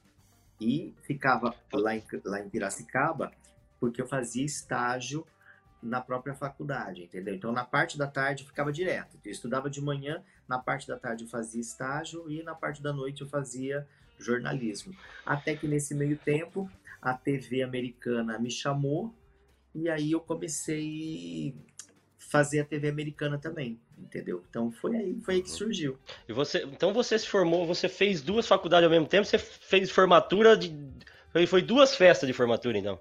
[0.60, 3.32] E ficava lá em, lá em Piracicaba,
[3.78, 5.26] porque eu fazia estágio
[5.82, 7.34] na própria faculdade, entendeu?
[7.34, 9.18] Então, na parte da tarde ficava direto.
[9.24, 12.92] Eu estudava de manhã, na parte da tarde eu fazia estágio e na parte da
[12.92, 13.86] noite eu fazia
[14.18, 14.94] jornalismo.
[15.24, 19.14] Até que nesse meio tempo, a TV americana me chamou
[19.74, 21.54] e aí eu comecei
[22.30, 24.44] fazer a TV americana também, entendeu?
[24.48, 25.56] Então foi aí, foi aí que uhum.
[25.56, 25.98] surgiu.
[26.28, 29.90] E você, então você se formou, você fez duas faculdades ao mesmo tempo, você fez
[29.90, 30.72] formatura de
[31.48, 33.00] foi duas festas de formatura então.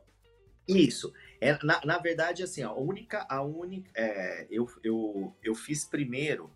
[0.67, 1.13] Isso.
[1.39, 6.51] É, na, na verdade, assim, a única, a única, é, eu, eu, eu fiz primeiro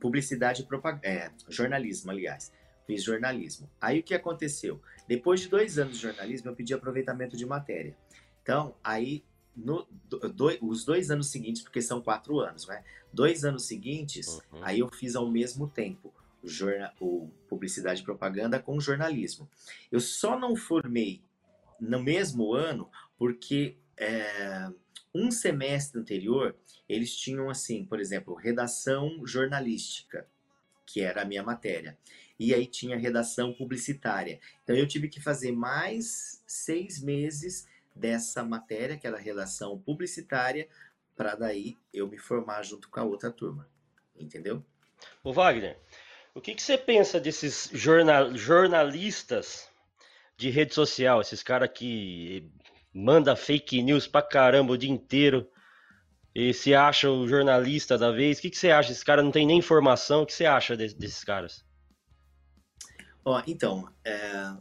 [0.00, 2.52] publicidade e propaganda, é, jornalismo, aliás,
[2.86, 3.68] fiz jornalismo.
[3.80, 4.80] Aí o que aconteceu?
[5.08, 7.96] Depois de dois anos de jornalismo, eu pedi aproveitamento de matéria.
[8.42, 9.24] Então, aí,
[9.56, 12.84] no, do, os dois anos seguintes, porque são quatro anos, né?
[13.12, 14.62] Dois anos seguintes, uhum.
[14.62, 19.48] aí eu fiz ao mesmo tempo o, jornal, o publicidade e propaganda com jornalismo.
[19.90, 21.22] Eu só não formei
[21.80, 24.68] no mesmo ano porque é,
[25.14, 26.54] um semestre anterior,
[26.86, 30.26] eles tinham assim, por exemplo, redação jornalística,
[30.84, 31.96] que era a minha matéria.
[32.38, 34.38] E aí tinha redação publicitária.
[34.62, 37.66] Então eu tive que fazer mais seis meses
[37.96, 40.68] dessa matéria, que era redação publicitária,
[41.16, 43.68] para daí eu me formar junto com a outra turma.
[44.14, 44.64] Entendeu?
[45.24, 45.78] O Wagner,
[46.34, 49.68] o que, que você pensa desses jornal, jornalistas
[50.36, 52.50] de rede social, esses caras que
[52.92, 55.50] manda fake news pra caramba o dia inteiro
[56.34, 58.38] e se acha o jornalista da vez.
[58.38, 58.92] O que, que você acha?
[58.92, 60.22] Esse cara não tem nem informação.
[60.22, 61.64] O que você acha de, desses caras?
[63.24, 64.52] Ó, então, é,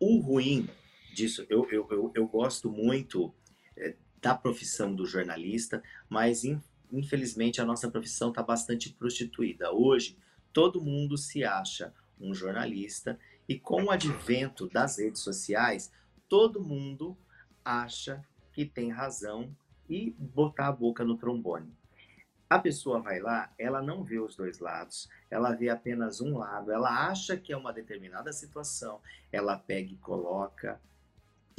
[0.00, 0.68] o ruim
[1.14, 3.32] disso, eu, eu, eu, eu gosto muito
[3.76, 6.60] é, da profissão do jornalista, mas in,
[6.92, 9.72] infelizmente a nossa profissão está bastante prostituída.
[9.72, 10.16] Hoje,
[10.52, 13.18] todo mundo se acha um jornalista
[13.48, 15.90] e com o advento das redes sociais,
[16.28, 17.16] todo mundo
[17.64, 19.54] acha que tem razão
[19.88, 21.74] e botar a boca no trombone.
[22.48, 26.72] A pessoa vai lá, ela não vê os dois lados, ela vê apenas um lado,
[26.72, 30.80] ela acha que é uma determinada situação, ela pega e coloca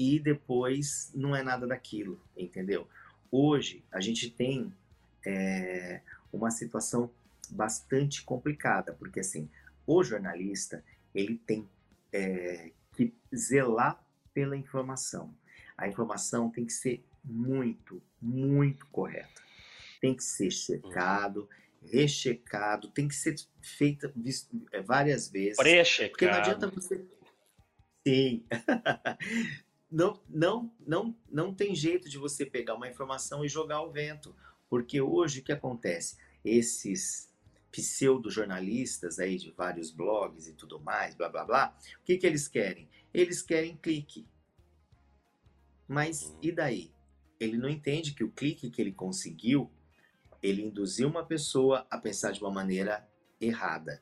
[0.02, 2.88] e depois não é nada daquilo, entendeu?
[3.32, 4.74] Hoje a gente tem
[5.26, 7.10] é, uma situação
[7.50, 9.50] bastante complicada, porque assim,
[9.86, 10.84] o jornalista
[11.14, 11.68] ele tem
[12.12, 15.34] é, que zelar pela informação
[15.82, 19.42] a informação tem que ser muito, muito correta.
[20.00, 21.50] Tem que ser checado,
[21.82, 24.14] rechecado, tem que ser feita
[24.72, 25.58] é, várias vezes.
[25.58, 26.12] Pré-checado.
[26.12, 27.04] Porque não adianta você.
[28.08, 28.46] Sim.
[29.92, 34.34] não, não, não, não tem jeito de você pegar uma informação e jogar ao vento.
[34.70, 36.18] Porque hoje o que acontece?
[36.46, 37.30] Esses
[37.72, 42.48] pseudo-jornalistas aí de vários blogs e tudo mais, blá blá blá, o que, que eles
[42.48, 42.90] querem?
[43.14, 44.28] Eles querem clique.
[45.88, 46.40] Mas uhum.
[46.42, 46.92] e daí?
[47.40, 49.70] Ele não entende que o clique que ele conseguiu,
[50.42, 53.08] ele induziu uma pessoa a pensar de uma maneira
[53.40, 54.02] errada.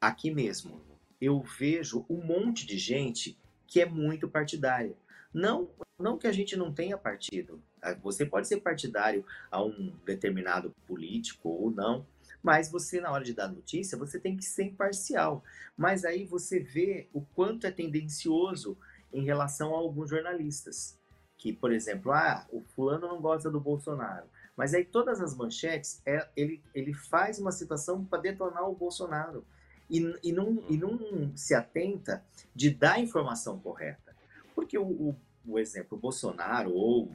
[0.00, 0.84] Aqui mesmo,
[1.20, 3.38] eu vejo um monte de gente
[3.70, 4.94] que é muito partidária.
[5.32, 7.62] Não, não que a gente não tenha partido.
[7.80, 12.04] Ah, você pode ser partidário a um determinado político ou não,
[12.42, 15.44] mas você, na hora de dar notícia, você tem que ser imparcial.
[15.76, 18.76] Mas aí você vê o quanto é tendencioso
[19.12, 20.98] em relação a alguns jornalistas
[21.38, 24.26] que, por exemplo, ah, o fulano não gosta do Bolsonaro.
[24.56, 29.46] Mas aí todas as manchetes, é, ele, ele faz uma situação para detonar o Bolsonaro.
[29.90, 32.24] E, e, não, e não se atenta
[32.54, 34.14] de dar a informação correta.
[34.54, 37.12] Porque o, o, o exemplo, o Bolsonaro ou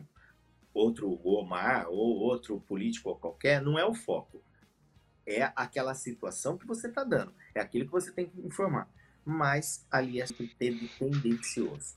[0.73, 4.43] outro Omar ou outro político qualquer, não é o foco.
[5.25, 7.33] É aquela situação que você está dando.
[7.55, 8.89] É aquilo que você tem que informar.
[9.23, 10.25] Mas ali é
[10.59, 11.95] tendencioso.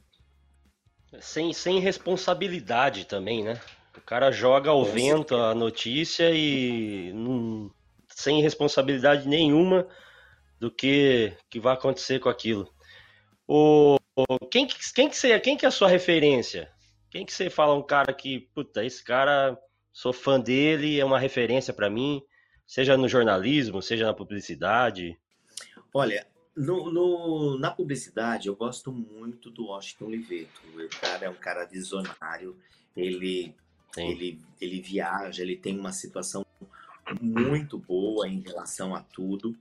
[1.21, 3.61] Sem, sem responsabilidade também, né?
[3.97, 7.71] O cara joga ao vento a notícia e não,
[8.09, 9.87] sem responsabilidade nenhuma
[10.59, 12.69] do que, que vai acontecer com aquilo.
[13.47, 13.97] O,
[14.51, 16.71] quem, quem, que você, quem que é a sua referência?
[17.11, 19.59] Quem que você fala um cara que, puta, esse cara,
[19.93, 22.23] sou fã dele, é uma referência para mim,
[22.67, 25.19] seja no jornalismo, seja na publicidade?
[25.95, 30.61] Olha, no, no, na publicidade, eu gosto muito do Washington Oliveto.
[30.75, 32.59] O cara é um cara visionário,
[32.97, 33.55] ele,
[33.97, 36.45] ele, ele viaja, ele tem uma situação
[37.21, 39.57] muito boa em relação a tudo.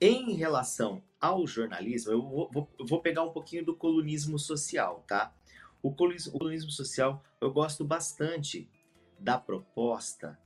[0.00, 5.34] Em relação ao jornalismo, eu vou, vou, vou pegar um pouquinho do colunismo social, tá?
[5.82, 8.68] O colunismo, o colunismo social, eu gosto bastante
[9.18, 10.38] da proposta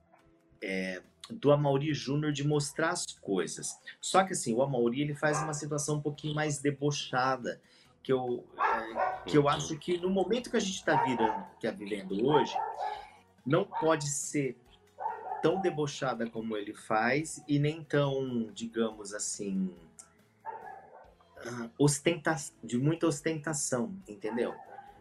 [0.61, 3.79] é, do Amaury Júnior de mostrar as coisas.
[4.01, 7.61] Só que assim, o Amaury ele faz uma situação um pouquinho mais debochada,
[8.03, 11.67] que eu, é, que eu acho que no momento que a gente está virando, que
[11.67, 12.55] é vivendo hoje,
[13.47, 14.59] não pode ser
[15.45, 19.71] tão debochada como ele faz e nem tão, digamos assim,
[21.45, 24.55] uh, ostenta de muita ostentação, entendeu?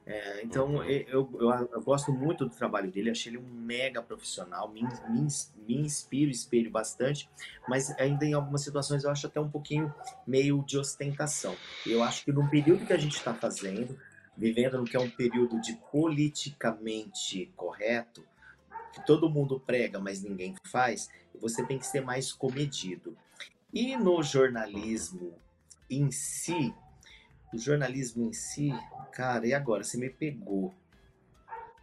[0.06, 0.84] É, então, uhum.
[0.84, 5.28] eu, eu, eu, gosto muito do trabalho dele, achei ele um mega profissional, me, me,
[5.66, 7.30] me inspiro, espelho bastante,
[7.66, 9.96] mas ainda em algumas situações eu acho até um pouquinho
[10.28, 11.56] meio de ostentação.
[11.88, 13.98] Eu acho que no período que a gente está fazendo,
[14.36, 18.26] vivendo no que é um período de politicamente correto,
[18.94, 23.18] que todo mundo prega, mas ninguém faz, você tem que ser mais comedido.
[23.74, 25.34] E no jornalismo
[25.90, 26.74] em si,
[27.52, 28.72] o jornalismo em si,
[29.12, 29.84] cara, e agora?
[29.84, 30.74] Você me pegou.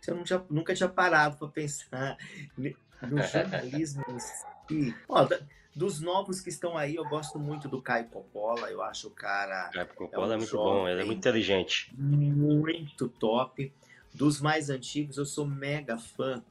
[0.06, 2.16] Eu não tinha, nunca tinha parado para pensar
[2.56, 4.94] no jornalismo em si.
[5.08, 5.28] Ó,
[5.74, 8.70] dos novos que estão aí, eu gosto muito do Caio Coppola.
[8.70, 9.68] Eu acho o cara.
[9.72, 11.92] Caio Coppola é, um é muito bom, ele é muito inteligente.
[11.96, 13.72] Muito top.
[14.12, 16.42] Dos mais antigos, eu sou mega fã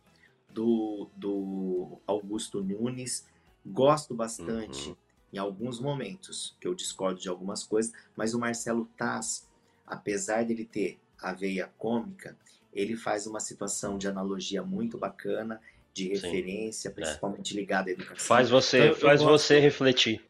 [0.54, 3.28] do, do Augusto Nunes.
[3.66, 4.90] Gosto bastante.
[4.90, 4.96] Uhum
[5.32, 9.48] em alguns momentos, que eu discordo de algumas coisas, mas o Marcelo Taz,
[9.86, 12.36] apesar dele ter a veia cômica,
[12.74, 15.62] ele faz uma situação de analogia muito bacana,
[15.94, 16.92] de referência, Sim, é.
[16.92, 17.60] principalmente é.
[17.60, 18.26] ligada à educação.
[18.26, 19.32] Faz você, então, faz gosto...
[19.32, 20.22] você refletir.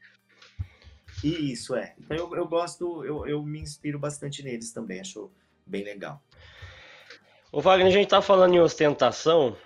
[1.23, 1.93] Isso é.
[1.99, 5.29] Então eu, eu gosto, eu, eu me inspiro bastante neles também, acho
[5.65, 6.21] bem legal.
[7.51, 9.57] O Wagner, a gente tá falando em ostentação,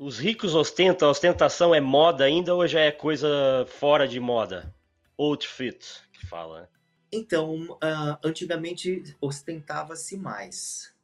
[0.00, 3.28] os ricos ostentam, a ostentação é moda ainda ou já é coisa
[3.68, 4.74] fora de moda?
[5.18, 5.78] Outfit,
[6.10, 6.62] que fala.
[6.62, 6.68] Né?
[7.12, 10.94] Então, uh, antigamente ostentava-se mais.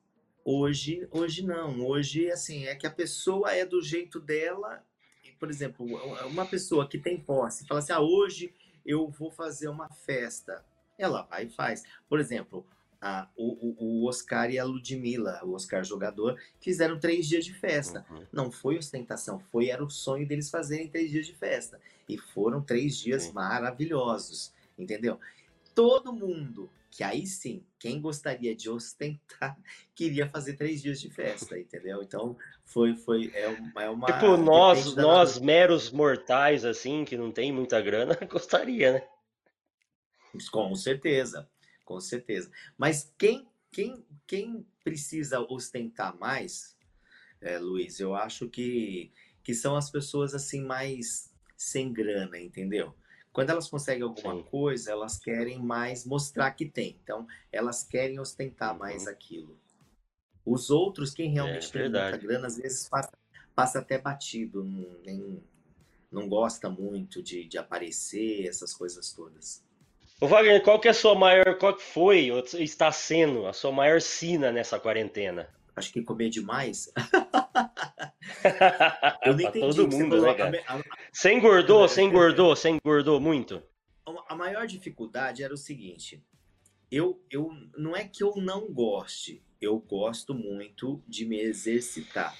[0.42, 1.86] Hoje, hoje não.
[1.86, 4.82] Hoje, assim, é que a pessoa é do jeito dela.
[5.38, 5.84] Por exemplo,
[6.26, 8.54] uma pessoa que tem posse, fala assim, ah, hoje
[8.86, 10.64] eu vou fazer uma festa.
[10.96, 11.82] Ela vai e faz.
[12.08, 12.66] Por exemplo,
[13.06, 18.04] a, o, o, Oscar e a Ludmilla, o Oscar jogador, fizeram três dias de festa.
[18.10, 18.26] Uhum.
[18.32, 21.80] Não foi ostentação, foi era o sonho deles fazerem três dias de festa.
[22.08, 23.32] E foram três dias sim.
[23.32, 25.20] maravilhosos, entendeu?
[25.74, 29.56] Todo mundo, que aí sim, quem gostaria de ostentar,
[29.94, 32.02] queria fazer três dias de festa, entendeu?
[32.02, 33.82] Então, foi, foi, é uma...
[33.82, 39.02] É uma tipo, nós, nós meros mortais, assim, que não tem muita grana, gostaria, né?
[40.50, 41.48] Com certeza
[41.86, 42.50] com certeza.
[42.76, 46.76] Mas quem, quem, quem precisa ostentar mais,
[47.40, 49.10] é, Luiz, eu acho que,
[49.42, 52.94] que são as pessoas assim mais sem grana, entendeu?
[53.32, 54.42] Quando elas conseguem alguma Sim.
[54.44, 56.98] coisa, elas querem mais mostrar que tem.
[57.02, 58.78] Então, elas querem ostentar uhum.
[58.78, 59.58] mais aquilo.
[60.44, 62.10] Os outros, quem realmente é, tem verdade.
[62.12, 63.12] muita grana, às vezes passa,
[63.54, 65.42] passa até batido, não, nem,
[66.10, 69.65] não gosta muito de, de aparecer, essas coisas todas.
[70.18, 73.52] Ô Wagner, qual que é a sua maior, qual que foi ou está sendo a
[73.52, 75.54] sua maior sina nessa quarentena?
[75.74, 76.90] Acho que comer demais.
[79.22, 79.60] eu não entendi.
[79.60, 80.64] todo mundo, né, cara?
[81.12, 83.62] Você engordou, você engordou, você engordou muito?
[84.26, 86.24] A maior dificuldade era o seguinte,
[86.90, 92.34] eu, eu não é que eu não goste, eu gosto muito de me exercitar.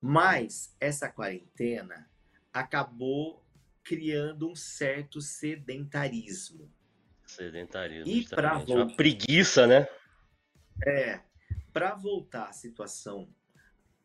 [0.00, 2.08] Mas essa quarentena
[2.52, 3.42] acabou
[3.88, 6.70] criando um certo sedentarismo.
[7.26, 8.06] Sedentarismo.
[8.06, 8.74] E para voltar...
[8.74, 9.88] Uma preguiça, né?
[10.86, 11.20] É.
[11.72, 13.34] Para voltar à situação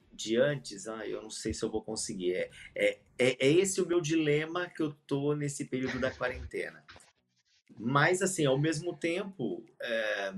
[0.10, 2.34] de antes, ah, eu não sei se eu vou conseguir.
[2.34, 6.82] É, é, é, é esse o meu dilema que eu tô nesse período da quarentena.
[7.78, 10.34] Mas, assim, ao mesmo tempo, é,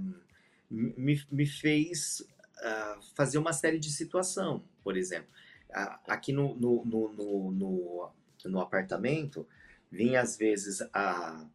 [0.71, 4.67] me, me fez uh, fazer uma série de situação.
[4.83, 5.29] Por exemplo,
[5.69, 8.11] uh, aqui no, no, no, no
[8.49, 9.47] no apartamento,
[9.91, 11.45] vinha às vezes a,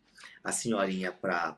[0.42, 1.56] a senhorinha para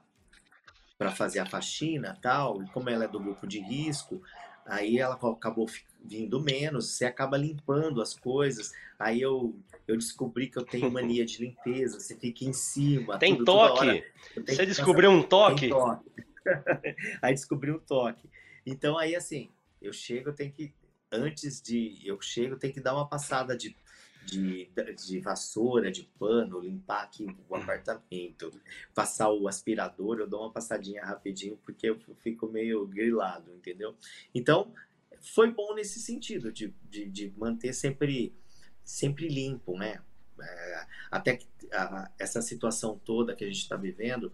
[0.99, 4.23] para fazer a faxina tal, e como ela é do grupo de risco,
[4.65, 5.69] aí ela acabou
[6.05, 8.73] vindo menos, você acaba limpando as coisas.
[8.99, 9.53] Aí eu,
[9.89, 13.19] eu descobri que eu tenho mania de limpeza, você fica em cima.
[13.19, 14.05] Tem tudo, toque?
[14.47, 15.71] Você descobriu um toque?
[15.71, 16.09] toque.
[17.21, 18.31] aí descobri um toque.
[18.65, 20.73] Então aí assim, eu chego, eu tenho que
[21.11, 23.77] antes de eu chego, eu tenho que dar uma passada de
[24.25, 24.71] de,
[25.07, 28.51] de vassoura, de pano, limpar aqui o apartamento,
[28.95, 33.97] passar o aspirador, eu dou uma passadinha rapidinho porque eu fico meio grilado, entendeu?
[34.35, 34.73] Então,
[35.21, 38.35] foi bom nesse sentido, de, de, de manter sempre,
[38.83, 40.01] sempre limpo, né?
[40.41, 44.33] É, até que a, essa situação toda que a gente está vivendo,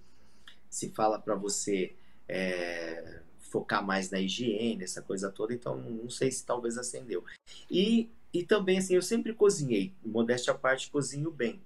[0.71, 1.95] se fala para você
[2.27, 7.25] é, focar mais na higiene, essa coisa toda, então não sei se talvez acendeu.
[7.71, 11.61] E, e também, assim, eu sempre cozinhei, modéstia à parte, cozinho bem.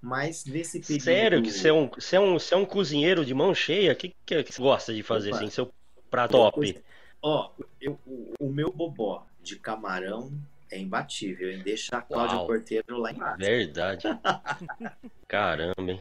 [0.00, 1.02] Mas nesse período.
[1.02, 3.92] Sério, que você é um, você é um, você é um cozinheiro de mão cheia?
[3.92, 5.70] O que, que, você gosta de fazer, Opa, assim, seu
[6.10, 6.82] prato top?
[7.22, 7.50] Ó,
[7.80, 10.32] eu, o, o meu bobó de camarão
[10.70, 11.60] é imbatível, hein?
[11.64, 12.46] Deixa a Cláudia Uau.
[12.46, 13.38] Porteiro lá embaixo.
[13.38, 14.06] Verdade.
[15.28, 16.00] Caramba, hein?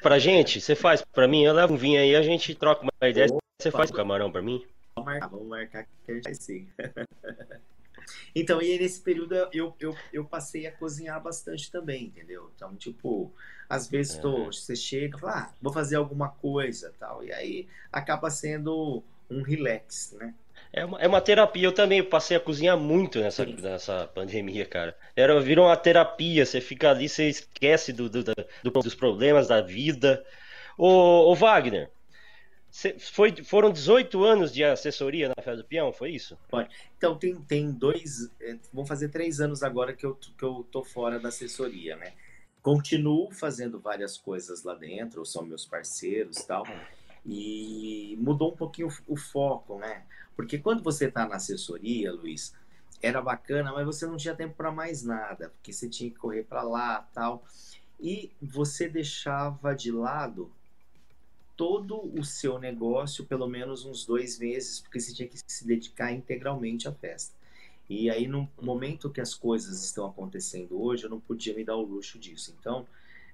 [0.00, 3.08] Pra gente, você faz pra mim, eu levo um vinho aí, a gente troca uma
[3.08, 3.26] ideia.
[3.60, 4.64] Você faz o camarão pra mim?
[4.94, 6.68] Vamos marcar, vamos marcar que a gente vai sim.
[8.34, 12.50] então, e aí nesse período eu, eu, eu passei a cozinhar bastante também, entendeu?
[12.54, 13.32] Então, tipo,
[13.68, 14.52] às vezes tô, uhum.
[14.52, 17.24] você chega e fala, ah, vou fazer alguma coisa tal.
[17.24, 20.34] E aí acaba sendo um relax, né?
[20.72, 21.64] É uma, é uma terapia.
[21.64, 24.96] Eu também passei a cozinhar muito nessa, nessa pandemia, cara.
[25.14, 26.44] Era, virou uma terapia.
[26.44, 28.34] Você fica ali, você esquece do, do, do
[28.82, 30.24] dos problemas da vida.
[30.76, 31.90] Ô, ô Wagner,
[32.98, 36.36] foi, foram 18 anos de assessoria na Fé do Peão, foi isso?
[36.48, 36.68] Pode.
[36.98, 38.30] Então, tem, tem dois.
[38.40, 42.12] É, vão fazer três anos agora que eu, que eu tô fora da assessoria, né?
[42.60, 46.66] Continuo fazendo várias coisas lá dentro, são meus parceiros e tal.
[47.24, 50.04] E mudou um pouquinho o, o foco, né?
[50.36, 52.54] Porque quando você está na assessoria, Luiz,
[53.00, 56.44] era bacana, mas você não tinha tempo para mais nada, porque você tinha que correr
[56.44, 57.42] para lá, tal.
[57.98, 60.52] E você deixava de lado
[61.56, 66.12] todo o seu negócio, pelo menos uns dois meses, porque você tinha que se dedicar
[66.12, 67.34] integralmente à festa.
[67.88, 71.76] E aí, no momento que as coisas estão acontecendo hoje, eu não podia me dar
[71.76, 72.54] o luxo disso.
[72.58, 72.86] Então,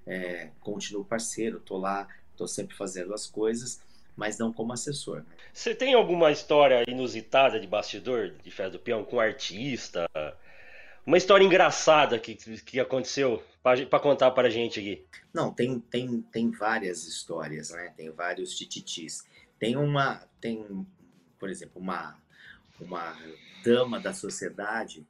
[0.05, 2.07] é, continuo parceiro, tô lá,
[2.37, 3.81] tô sempre fazendo as coisas,
[4.15, 5.17] mas não como assessor.
[5.17, 5.25] Né?
[5.51, 10.05] Você tem alguma história inusitada de bastidor de Festa do Peão com artista?
[11.05, 15.05] Uma história engraçada que, que aconteceu para contar para a gente aqui.
[15.33, 17.93] Não, tem, tem, tem várias histórias, né?
[17.95, 19.25] Tem vários tititis.
[19.57, 20.85] Tem uma, tem,
[21.39, 22.21] por exemplo, uma,
[22.79, 23.17] uma
[23.63, 25.07] dama da sociedade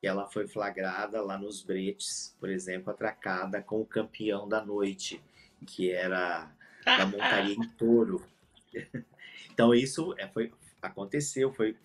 [0.00, 5.22] que ela foi flagrada lá nos bretes, por exemplo, atracada com o campeão da noite,
[5.66, 6.50] que era
[6.84, 8.24] da montaria em touro.
[9.52, 11.76] Então isso é, foi, aconteceu, foi,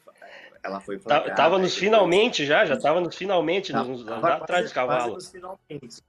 [0.63, 1.35] ela foi flagrada.
[1.35, 5.15] Tava nos finalmente já, já tava nos finalmente, tava, nos, tava lá atrás dos cavalos.
[5.15, 6.03] Nos finalmente.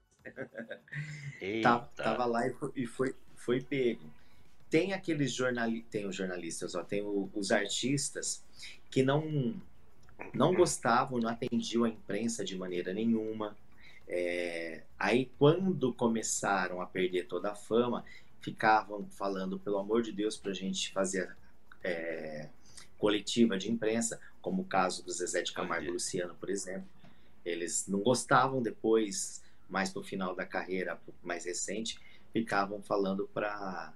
[1.41, 1.89] Eita.
[1.97, 4.11] Tava lá e foi, e foi, foi pego.
[4.69, 8.45] Tem aqueles jornalistas, tem os jornalistas, ó, tem o, os artistas
[8.91, 9.55] que não
[10.35, 13.57] não gostavam, não atendiam a imprensa de maneira nenhuma.
[14.07, 18.05] É, aí quando começaram a perder toda a fama,
[18.41, 21.35] ficavam falando, pelo amor de Deus, para a gente fazer
[21.83, 22.49] é,
[22.99, 26.89] coletiva de imprensa, como o caso do Zezé de Camargo e Luciano, por exemplo.
[27.45, 31.99] Eles não gostavam depois, mais no final da carreira mais recente,
[32.33, 33.93] ficavam falando para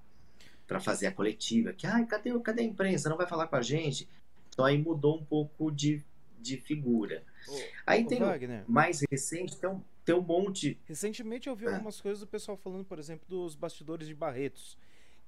[0.67, 3.11] para fazer a coletiva, que ai, cadê, cadê a imprensa?
[3.11, 4.09] Não vai falar com a gente?
[4.49, 6.03] Então aí mudou um pouco de,
[6.39, 7.23] de figura.
[7.47, 8.65] Ô, aí ô, tem Wagner.
[8.67, 10.81] mais recente, tem um, tem um monte.
[10.87, 11.73] Recentemente eu vi ah.
[11.73, 14.79] algumas coisas do pessoal falando, por exemplo, dos bastidores de Barretos,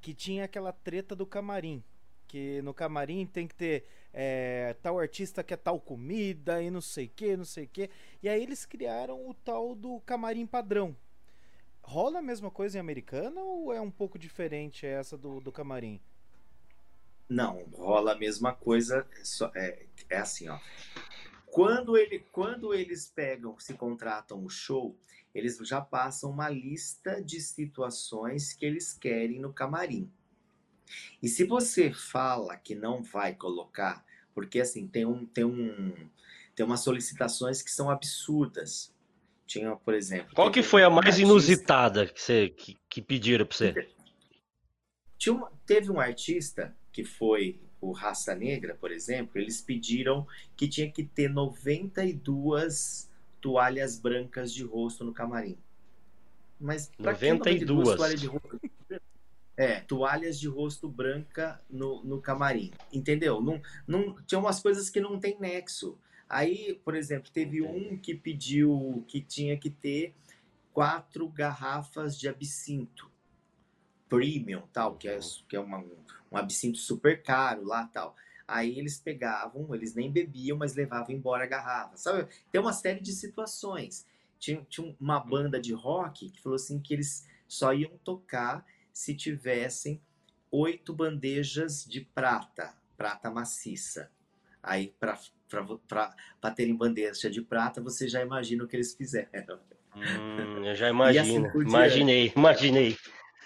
[0.00, 1.84] que tinha aquela treta do camarim
[2.26, 6.80] que no camarim tem que ter é, tal artista que é tal comida e não
[6.80, 7.90] sei que, não sei que.
[8.22, 10.96] E aí eles criaram o tal do camarim padrão.
[11.82, 16.00] Rola a mesma coisa em americana ou é um pouco diferente essa do, do camarim?
[17.28, 19.06] Não, rola a mesma coisa.
[19.54, 20.58] É, é assim, ó.
[21.46, 24.96] Quando, ele, quando eles pegam, se contratam o show,
[25.34, 30.10] eles já passam uma lista de situações que eles querem no camarim.
[31.22, 35.94] E se você fala que não vai colocar, porque assim, tem um tem um
[36.54, 38.94] tem umas solicitações que são absurdas.
[39.46, 43.56] Tinha, por exemplo, Qual que foi a mais inusitada que você que, que pediram para
[43.56, 43.88] você?
[45.16, 50.26] Tinha uma, teve um artista que foi o Raça Negra, por exemplo, eles pediram
[50.56, 53.10] que tinha que ter 92
[53.40, 55.56] toalhas brancas de rosto no camarim.
[56.58, 58.60] Mas 92 toalhas de rosto?
[59.56, 62.72] É, toalhas de rosto branca no, no camarim.
[62.92, 63.40] Entendeu?
[63.40, 65.98] Não, não, tinha umas coisas que não tem nexo.
[66.28, 70.14] Aí, por exemplo, teve um que pediu que tinha que ter
[70.72, 73.10] quatro garrafas de absinto
[74.08, 75.78] premium, tal, que é, que é uma,
[76.30, 78.14] um absinto super caro lá, tal.
[78.46, 82.28] Aí eles pegavam, eles nem bebiam, mas levavam embora a garrafa, sabe?
[82.50, 84.06] Tem uma série de situações.
[84.38, 88.64] Tinha, tinha uma banda de rock que falou assim que eles só iam tocar
[88.96, 90.00] se tivessem
[90.50, 94.10] oito bandejas de prata, prata maciça.
[94.62, 99.60] Aí, para terem bandeja de prata, você já imagina o que eles fizeram.
[99.94, 101.46] Hum, eu já imagino.
[101.46, 102.96] Assim imaginei, imaginei.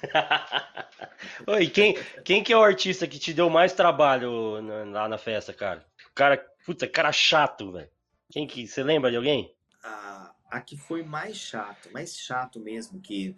[1.49, 4.61] Oi, quem, quem que é o artista que te deu mais trabalho
[4.93, 5.85] lá na festa, cara?
[6.13, 7.91] O cara, puta, cara chato, velho.
[8.31, 9.53] Quem que, você lembra de alguém?
[9.83, 13.37] A, a que foi mais chato, mais chato mesmo, que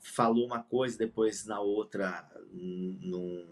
[0.00, 3.44] falou uma coisa, depois na outra não,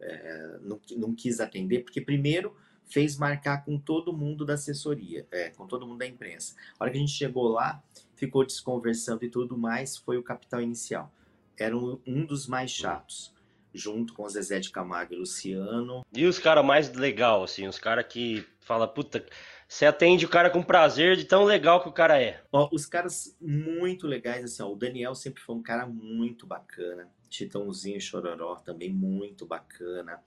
[0.00, 2.54] é, não, não quis atender, porque primeiro
[2.88, 6.54] fez marcar com todo mundo da assessoria, é, com todo mundo da imprensa.
[6.78, 7.82] A hora que a gente chegou lá,
[8.14, 11.12] ficou desconversando e tudo mais, foi o capital inicial.
[11.56, 13.34] Era um, um dos mais chatos,
[13.74, 16.04] junto com o Zezé de Camargo e Luciano.
[16.12, 19.24] E os caras mais legal, assim, os caras que fala puta,
[19.68, 22.40] você atende o cara com prazer de tão legal que o cara é.
[22.50, 27.06] Ó, os caras muito legais, assim, ó, o Daniel sempre foi um cara muito bacana.
[27.28, 30.22] Titãozinho Chororó também muito bacana.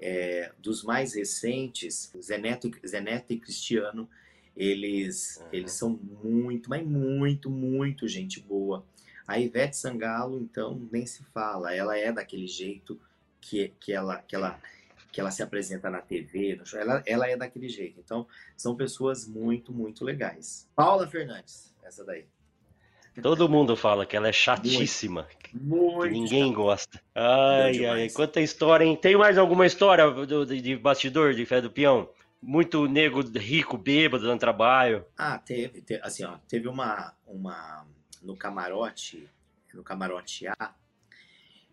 [0.00, 4.08] É, dos mais recentes, Zeneto, Zeneto e Cristiano,
[4.56, 5.48] eles, uhum.
[5.52, 8.86] eles são muito, mas muito, muito gente boa.
[9.26, 11.74] A Ivete Sangalo, então, nem se fala.
[11.74, 12.98] Ela é daquele jeito
[13.38, 14.58] que, que, ela, que, ela,
[15.10, 16.78] que ela se apresenta na TV, show.
[16.78, 18.00] Ela, ela é daquele jeito.
[18.00, 20.68] Então, são pessoas muito, muito legais.
[20.74, 22.26] Paula Fernandes, essa daí.
[23.22, 25.26] Todo mundo fala que ela é chatíssima.
[25.52, 26.02] Muito.
[26.02, 27.00] Que ninguém gosta.
[27.14, 28.96] Ai, ai, quanta história, hein?
[28.96, 32.08] Tem mais alguma história do, de, de bastidor de Fé do Peão?
[32.40, 35.04] Muito nego rico, bêbado, dando trabalho.
[35.16, 35.82] Ah, teve.
[35.82, 37.84] teve assim, ó, teve uma, uma.
[38.22, 39.28] No camarote,
[39.74, 40.74] no camarote A,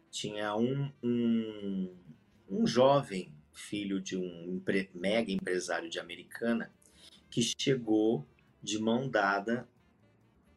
[0.09, 1.95] tinha um, um,
[2.49, 4.61] um jovem filho de um
[4.93, 6.71] mega empresário de Americana
[7.29, 8.25] que chegou
[8.61, 9.67] de mão dada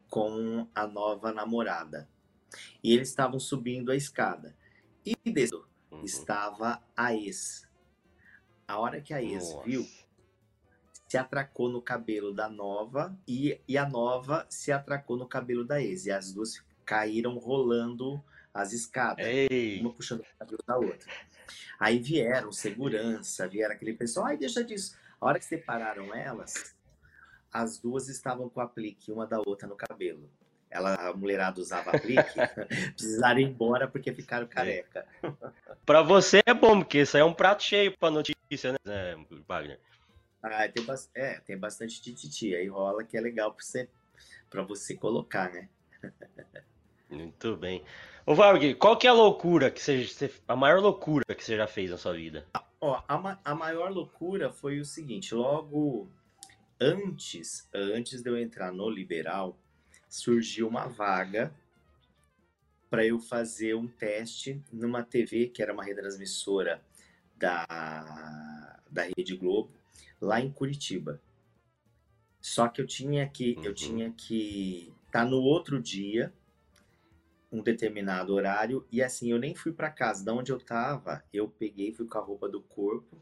[0.09, 2.09] com a nova namorada.
[2.82, 4.57] E eles estavam subindo a escada.
[5.05, 6.03] E dentro uhum.
[6.03, 7.68] estava a ex.
[8.66, 9.64] A hora que a ex Nossa.
[9.64, 9.86] viu,
[11.09, 15.80] se atracou no cabelo da nova e, e a nova se atracou no cabelo da
[15.80, 16.07] ex.
[16.07, 18.22] E as duas caíram rolando
[18.53, 19.80] as escadas, Ei.
[19.80, 21.09] uma puxando o cabelo da outra.
[21.78, 24.96] Aí vieram segurança, vieram aquele pessoal, ai, deixa disso.
[25.20, 26.76] A hora que separaram elas,
[27.53, 30.30] as duas estavam com aplique uma da outra no cabelo.
[30.70, 32.22] Ela, a mulherada usava aplique,
[32.94, 34.49] precisaram ir embora porque ficaram é.
[34.49, 35.07] careca.
[35.84, 39.80] Para você é bom, porque isso aí é um prato cheio para notícia, né, Wagner?
[40.42, 43.88] Ah, tem, é, tem bastante tititi, aí rola que é legal para você,
[44.49, 45.68] pra você colocar, né?
[47.11, 47.82] Muito bem.
[48.29, 51.66] Ô Wagner, qual que é a loucura que você, a maior loucura que você já
[51.66, 52.47] fez na sua vida?
[52.79, 56.11] Ó, a, a maior loucura foi o seguinte, logo
[56.79, 59.59] antes, antes de eu entrar no liberal,
[60.11, 61.55] surgiu uma vaga
[62.91, 66.83] para eu fazer um teste numa TV que era uma retransmissora
[67.35, 67.64] da,
[68.91, 69.70] da Rede Globo
[70.20, 71.18] lá em Curitiba.
[72.43, 73.64] Só que eu tinha que uhum.
[73.64, 76.31] eu tinha que estar tá no outro dia
[77.51, 81.49] um determinado horário e assim eu nem fui para casa, da onde eu tava, eu
[81.49, 83.16] peguei fui com a roupa do corpo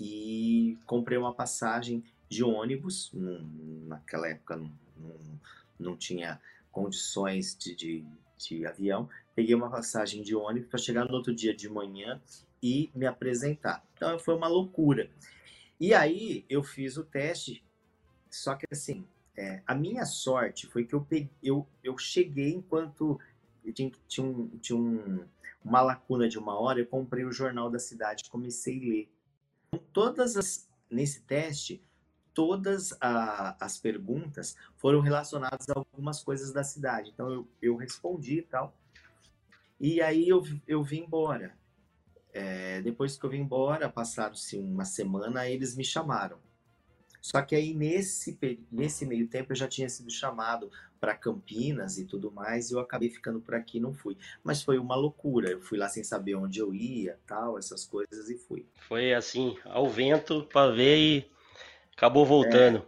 [0.00, 5.40] e comprei uma passagem de ônibus, naquela época não, não,
[5.78, 6.40] não tinha
[6.70, 8.04] condições de, de,
[8.36, 12.20] de, avião, peguei uma passagem de ônibus para chegar no outro dia de manhã
[12.62, 13.84] e me apresentar.
[13.94, 15.10] Então foi uma loucura.
[15.80, 17.64] E aí eu fiz o teste,
[18.30, 19.06] só que assim,
[19.36, 23.18] é, a minha sorte foi que eu, peguei, eu, eu cheguei enquanto
[23.72, 25.24] tinha, tinha, um, tinha um,
[25.64, 29.12] uma lacuna de uma hora, eu comprei o Jornal da Cidade comecei a ler.
[29.92, 31.82] Todas as, nesse teste,
[32.32, 37.10] todas a, as perguntas foram relacionadas a algumas coisas da cidade.
[37.10, 38.74] Então eu, eu respondi e tal.
[39.80, 41.56] E aí eu, eu vim embora.
[42.32, 46.38] É, depois que eu vim embora, passaram-se uma semana, eles me chamaram.
[47.20, 48.38] Só que aí nesse,
[48.70, 50.70] nesse meio tempo eu já tinha sido chamado
[51.00, 54.16] para Campinas e tudo mais, e eu acabei ficando por aqui não fui.
[54.42, 55.50] Mas foi uma loucura.
[55.50, 58.66] Eu fui lá sem saber onde eu ia, tal, essas coisas e fui.
[58.88, 61.30] Foi assim, ao vento para ver e
[61.98, 62.78] Acabou voltando.
[62.78, 62.82] É.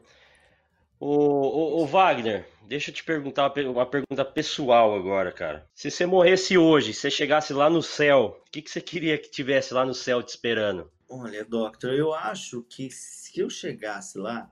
[1.01, 5.69] O, o, o, Wagner, deixa eu te perguntar uma pergunta pessoal agora, cara.
[5.75, 9.19] Se você morresse hoje, se você chegasse lá no céu, o que, que você queria
[9.19, 10.89] que tivesse lá no céu te esperando?
[11.09, 14.49] Olha, Doctor, eu acho que se eu chegasse lá,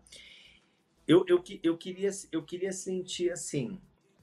[1.08, 3.80] eu, eu, eu, queria, eu queria sentir assim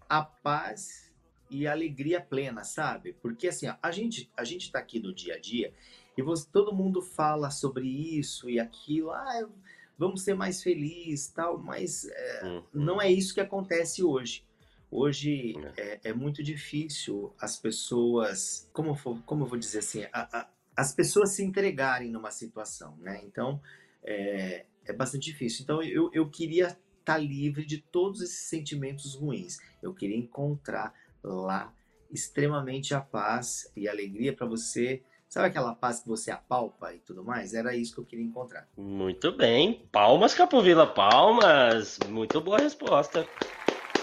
[0.07, 1.11] a paz
[1.49, 3.13] e a alegria plena, sabe?
[3.21, 5.73] Porque assim, a gente a gente tá aqui no dia a dia
[6.15, 9.11] e você, todo mundo fala sobre isso e aquilo.
[9.11, 9.49] Ah,
[9.97, 12.63] vamos ser mais felizes, tal, mas é, uhum.
[12.73, 14.45] não é isso que acontece hoje.
[14.91, 20.39] Hoje é, é, é muito difícil as pessoas, como, como eu vou dizer assim, a,
[20.39, 23.21] a, as pessoas se entregarem numa situação, né?
[23.23, 23.59] Então,
[24.03, 25.63] é, é bastante difícil.
[25.63, 26.79] Então, eu, eu queria estar
[27.13, 29.57] tá livre de todos esses sentimentos ruins.
[29.81, 31.73] Eu queria encontrar lá
[32.11, 35.01] extremamente a paz e alegria para você.
[35.27, 37.53] Sabe aquela paz que você apalpa e tudo mais?
[37.53, 38.67] Era isso que eu queria encontrar.
[38.77, 39.87] Muito bem.
[39.91, 41.99] Palmas, Capovila, palmas.
[42.07, 43.27] Muito boa resposta.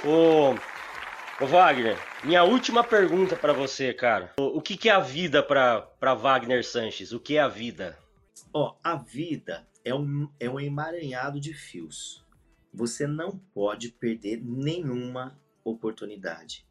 [0.05, 0.55] Ô,
[1.43, 4.33] ô Wagner, minha última pergunta para você, cara.
[4.39, 7.13] O, o, que, que é a vida para Wagner Sanches?
[7.13, 7.97] O que é a vida?
[8.53, 12.25] Ó, a vida é um, é um emaranhado de fios.
[12.73, 16.67] Você não pode perder nenhuma oportunidade.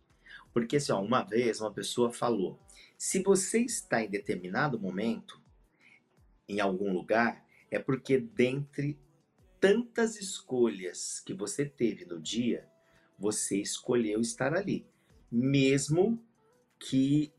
[0.54, 2.60] Porque, assim, ó, uma vez uma pessoa falou:
[2.98, 5.42] se você está em determinado momento,
[6.48, 9.00] em algum lugar, é porque dentre
[9.60, 12.68] tantas escolhas que você teve no dia,
[13.18, 14.86] você escolheu estar ali.
[15.32, 16.22] Mesmo
[16.80, 17.32] que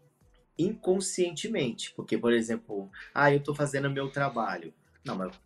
[0.57, 1.93] inconscientemente.
[1.95, 4.73] Porque, por exemplo, ah, eu estou fazendo meu trabalho.
[5.05, 5.39] Não, mas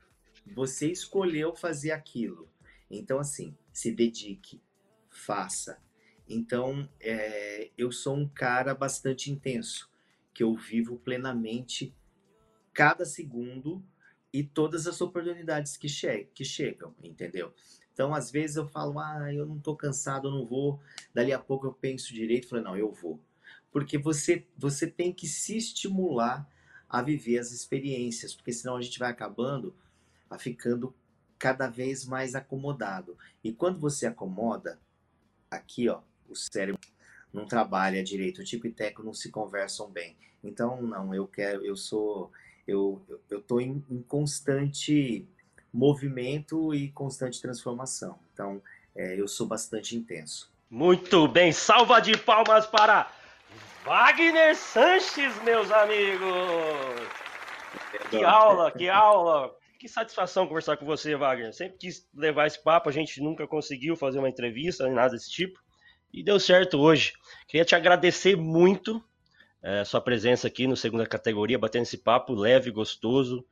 [0.55, 2.49] você escolheu fazer aquilo.
[2.91, 4.61] Então, assim, se dedique,
[5.11, 5.79] faça.
[6.29, 9.91] Então, é, eu sou um cara bastante intenso,
[10.33, 11.95] que eu vivo plenamente
[12.73, 13.83] cada segundo
[14.33, 17.53] e todas as oportunidades que, che que chegam, entendeu?
[17.93, 20.79] Então, às vezes eu falo, ah, eu não tô cansado, eu não vou.
[21.15, 23.19] Dali a pouco eu penso direito falo, não, eu vou.
[23.73, 26.47] Porque você, você tem que se estimular
[26.89, 29.75] a viver as experiências, porque senão a gente vai acabando
[30.31, 30.95] a ficando
[31.39, 33.17] cada vez mais acomodado.
[33.43, 34.79] E quando você acomoda,
[35.51, 36.81] aqui, ó, o cérebro
[37.33, 40.17] não trabalha direito, o tipo e teco não se conversam bem.
[40.43, 42.31] Então, não, eu quero, eu sou,
[42.67, 45.27] eu, eu tô em, em constante
[45.73, 48.19] movimento e constante transformação.
[48.33, 48.63] Então,
[48.95, 50.51] é, eu sou bastante intenso.
[50.71, 53.11] Muito bem, salva de palmas para
[53.85, 56.27] Wagner Sanches, meus amigos!
[58.11, 59.56] Que aula, que aula!
[59.79, 61.53] Que satisfação conversar com você, Wagner.
[61.53, 65.61] Sempre quis levar esse papo, a gente nunca conseguiu fazer uma entrevista, nada desse tipo.
[66.13, 67.13] E deu certo hoje.
[67.47, 69.05] Queria te agradecer muito
[69.63, 73.45] é, sua presença aqui no segunda categoria, batendo esse papo leve, gostoso.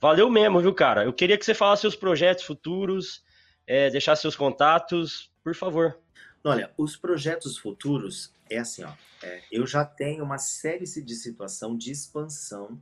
[0.00, 1.04] Valeu mesmo, viu, cara?
[1.04, 3.22] Eu queria que você falasse seus projetos futuros,
[3.66, 5.98] é, deixasse seus contatos, por favor.
[6.42, 8.92] Olha, os projetos futuros é assim, ó.
[9.22, 12.80] É, eu já tenho uma série de situação de expansão,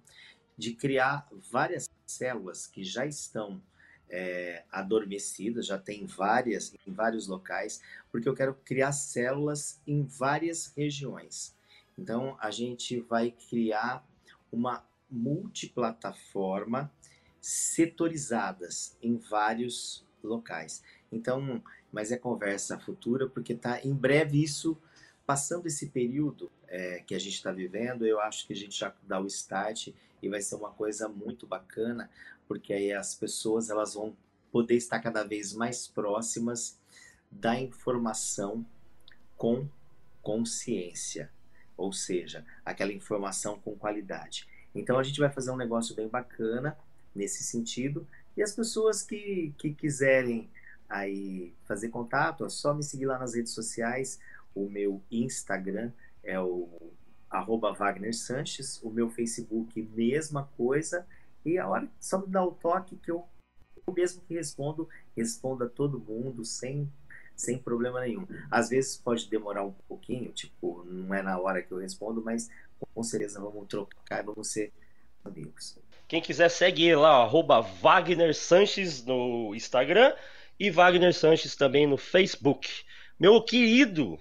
[0.57, 3.61] de criar várias células que já estão
[4.09, 10.73] é, adormecidas, já tem várias em vários locais, porque eu quero criar células em várias
[10.77, 11.55] regiões.
[11.99, 14.07] Então a gente vai criar
[14.53, 16.93] uma multiplataforma
[17.41, 20.83] setorizadas em vários locais.
[21.11, 24.77] Então, mas é conversa futura, porque tá em breve isso
[25.25, 28.95] passando esse período é, que a gente está vivendo, eu acho que a gente já
[29.03, 29.89] dá o start
[30.23, 32.11] e vai ser uma coisa muito bacana,
[32.49, 34.17] porque aí as pessoas elas vão
[34.51, 36.79] poder estar cada vez mais próximas
[37.31, 38.65] da informação
[39.37, 39.69] com
[40.23, 41.31] consciência,
[41.77, 44.49] ou seja, aquela informação com qualidade.
[44.75, 46.77] Então a gente vai fazer um negócio bem bacana
[47.15, 48.07] nesse sentido
[48.37, 50.51] e as pessoas que, que quiserem
[50.89, 54.19] aí fazer contato, é só me seguir lá nas redes sociais.
[54.55, 55.91] O meu Instagram
[56.27, 56.69] é o
[57.31, 61.07] arroba Wagner Sanches, o meu Facebook, mesma coisa.
[61.45, 63.25] E a hora só me dá o toque que eu,
[63.87, 66.91] eu mesmo que respondo, respondo a todo mundo sem,
[67.37, 68.27] sem problema nenhum.
[68.51, 72.51] Às vezes pode demorar um pouquinho, tipo, não é na hora que eu respondo, mas
[72.95, 74.73] com certeza vamos trocar e vamos ser
[75.25, 75.79] amigos.
[76.09, 80.15] Quem quiser segue lá, arroba Wagner Sanches no Instagram
[80.59, 82.69] e Wagner Sanches também no Facebook.
[83.19, 84.19] Meu querido,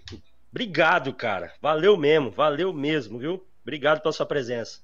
[0.56, 1.54] obrigado, cara.
[1.62, 3.46] Valeu mesmo, valeu mesmo, viu?
[3.62, 4.80] Obrigado pela sua presença.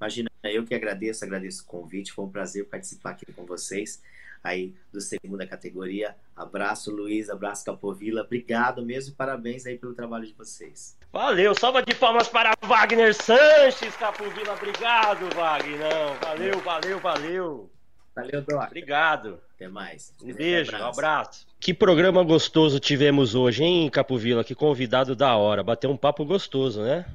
[0.00, 2.10] Imagina, eu que agradeço, agradeço o convite.
[2.10, 4.02] Foi um prazer participar aqui com vocês
[4.42, 6.16] aí do segunda categoria.
[6.34, 8.22] Abraço, Luiz, abraço, Capovila.
[8.22, 10.98] Obrigado mesmo, parabéns aí pelo trabalho de vocês.
[11.12, 14.54] Valeu, salva de palmas para Wagner Sanches, Capovila.
[14.54, 16.18] Obrigado, Wagner.
[16.20, 17.69] Valeu, valeu, valeu.
[18.14, 18.66] Valeu, Doc.
[18.66, 19.40] Obrigado.
[19.54, 20.14] Até mais.
[20.22, 21.46] Um beijo, um abraço.
[21.58, 24.44] Que programa gostoso tivemos hoje, hein, Capovila?
[24.44, 25.62] Que convidado da hora.
[25.62, 27.06] Bateu um papo gostoso, né?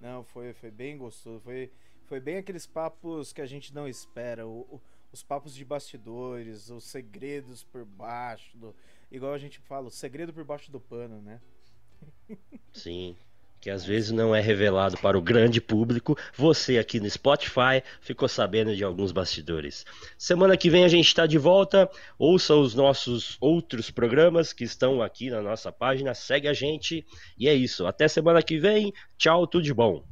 [0.00, 1.40] Não, foi, foi bem gostoso.
[1.40, 1.70] Foi,
[2.06, 4.46] foi bem aqueles papos que a gente não espera.
[4.46, 4.80] O, o,
[5.12, 8.56] os papos de bastidores, os segredos por baixo.
[8.56, 8.74] Do,
[9.10, 11.40] igual a gente fala, o segredo por baixo do pano, né?
[12.72, 13.16] Sim
[13.64, 16.18] que às vezes não é revelado para o grande público.
[16.36, 19.86] Você aqui no Spotify ficou sabendo de alguns bastidores.
[20.18, 21.90] Semana que vem a gente está de volta.
[22.18, 26.12] Ouça os nossos outros programas que estão aqui na nossa página.
[26.12, 27.06] Segue a gente.
[27.38, 27.86] E é isso.
[27.86, 28.92] Até semana que vem.
[29.16, 30.04] Tchau, tudo de bom.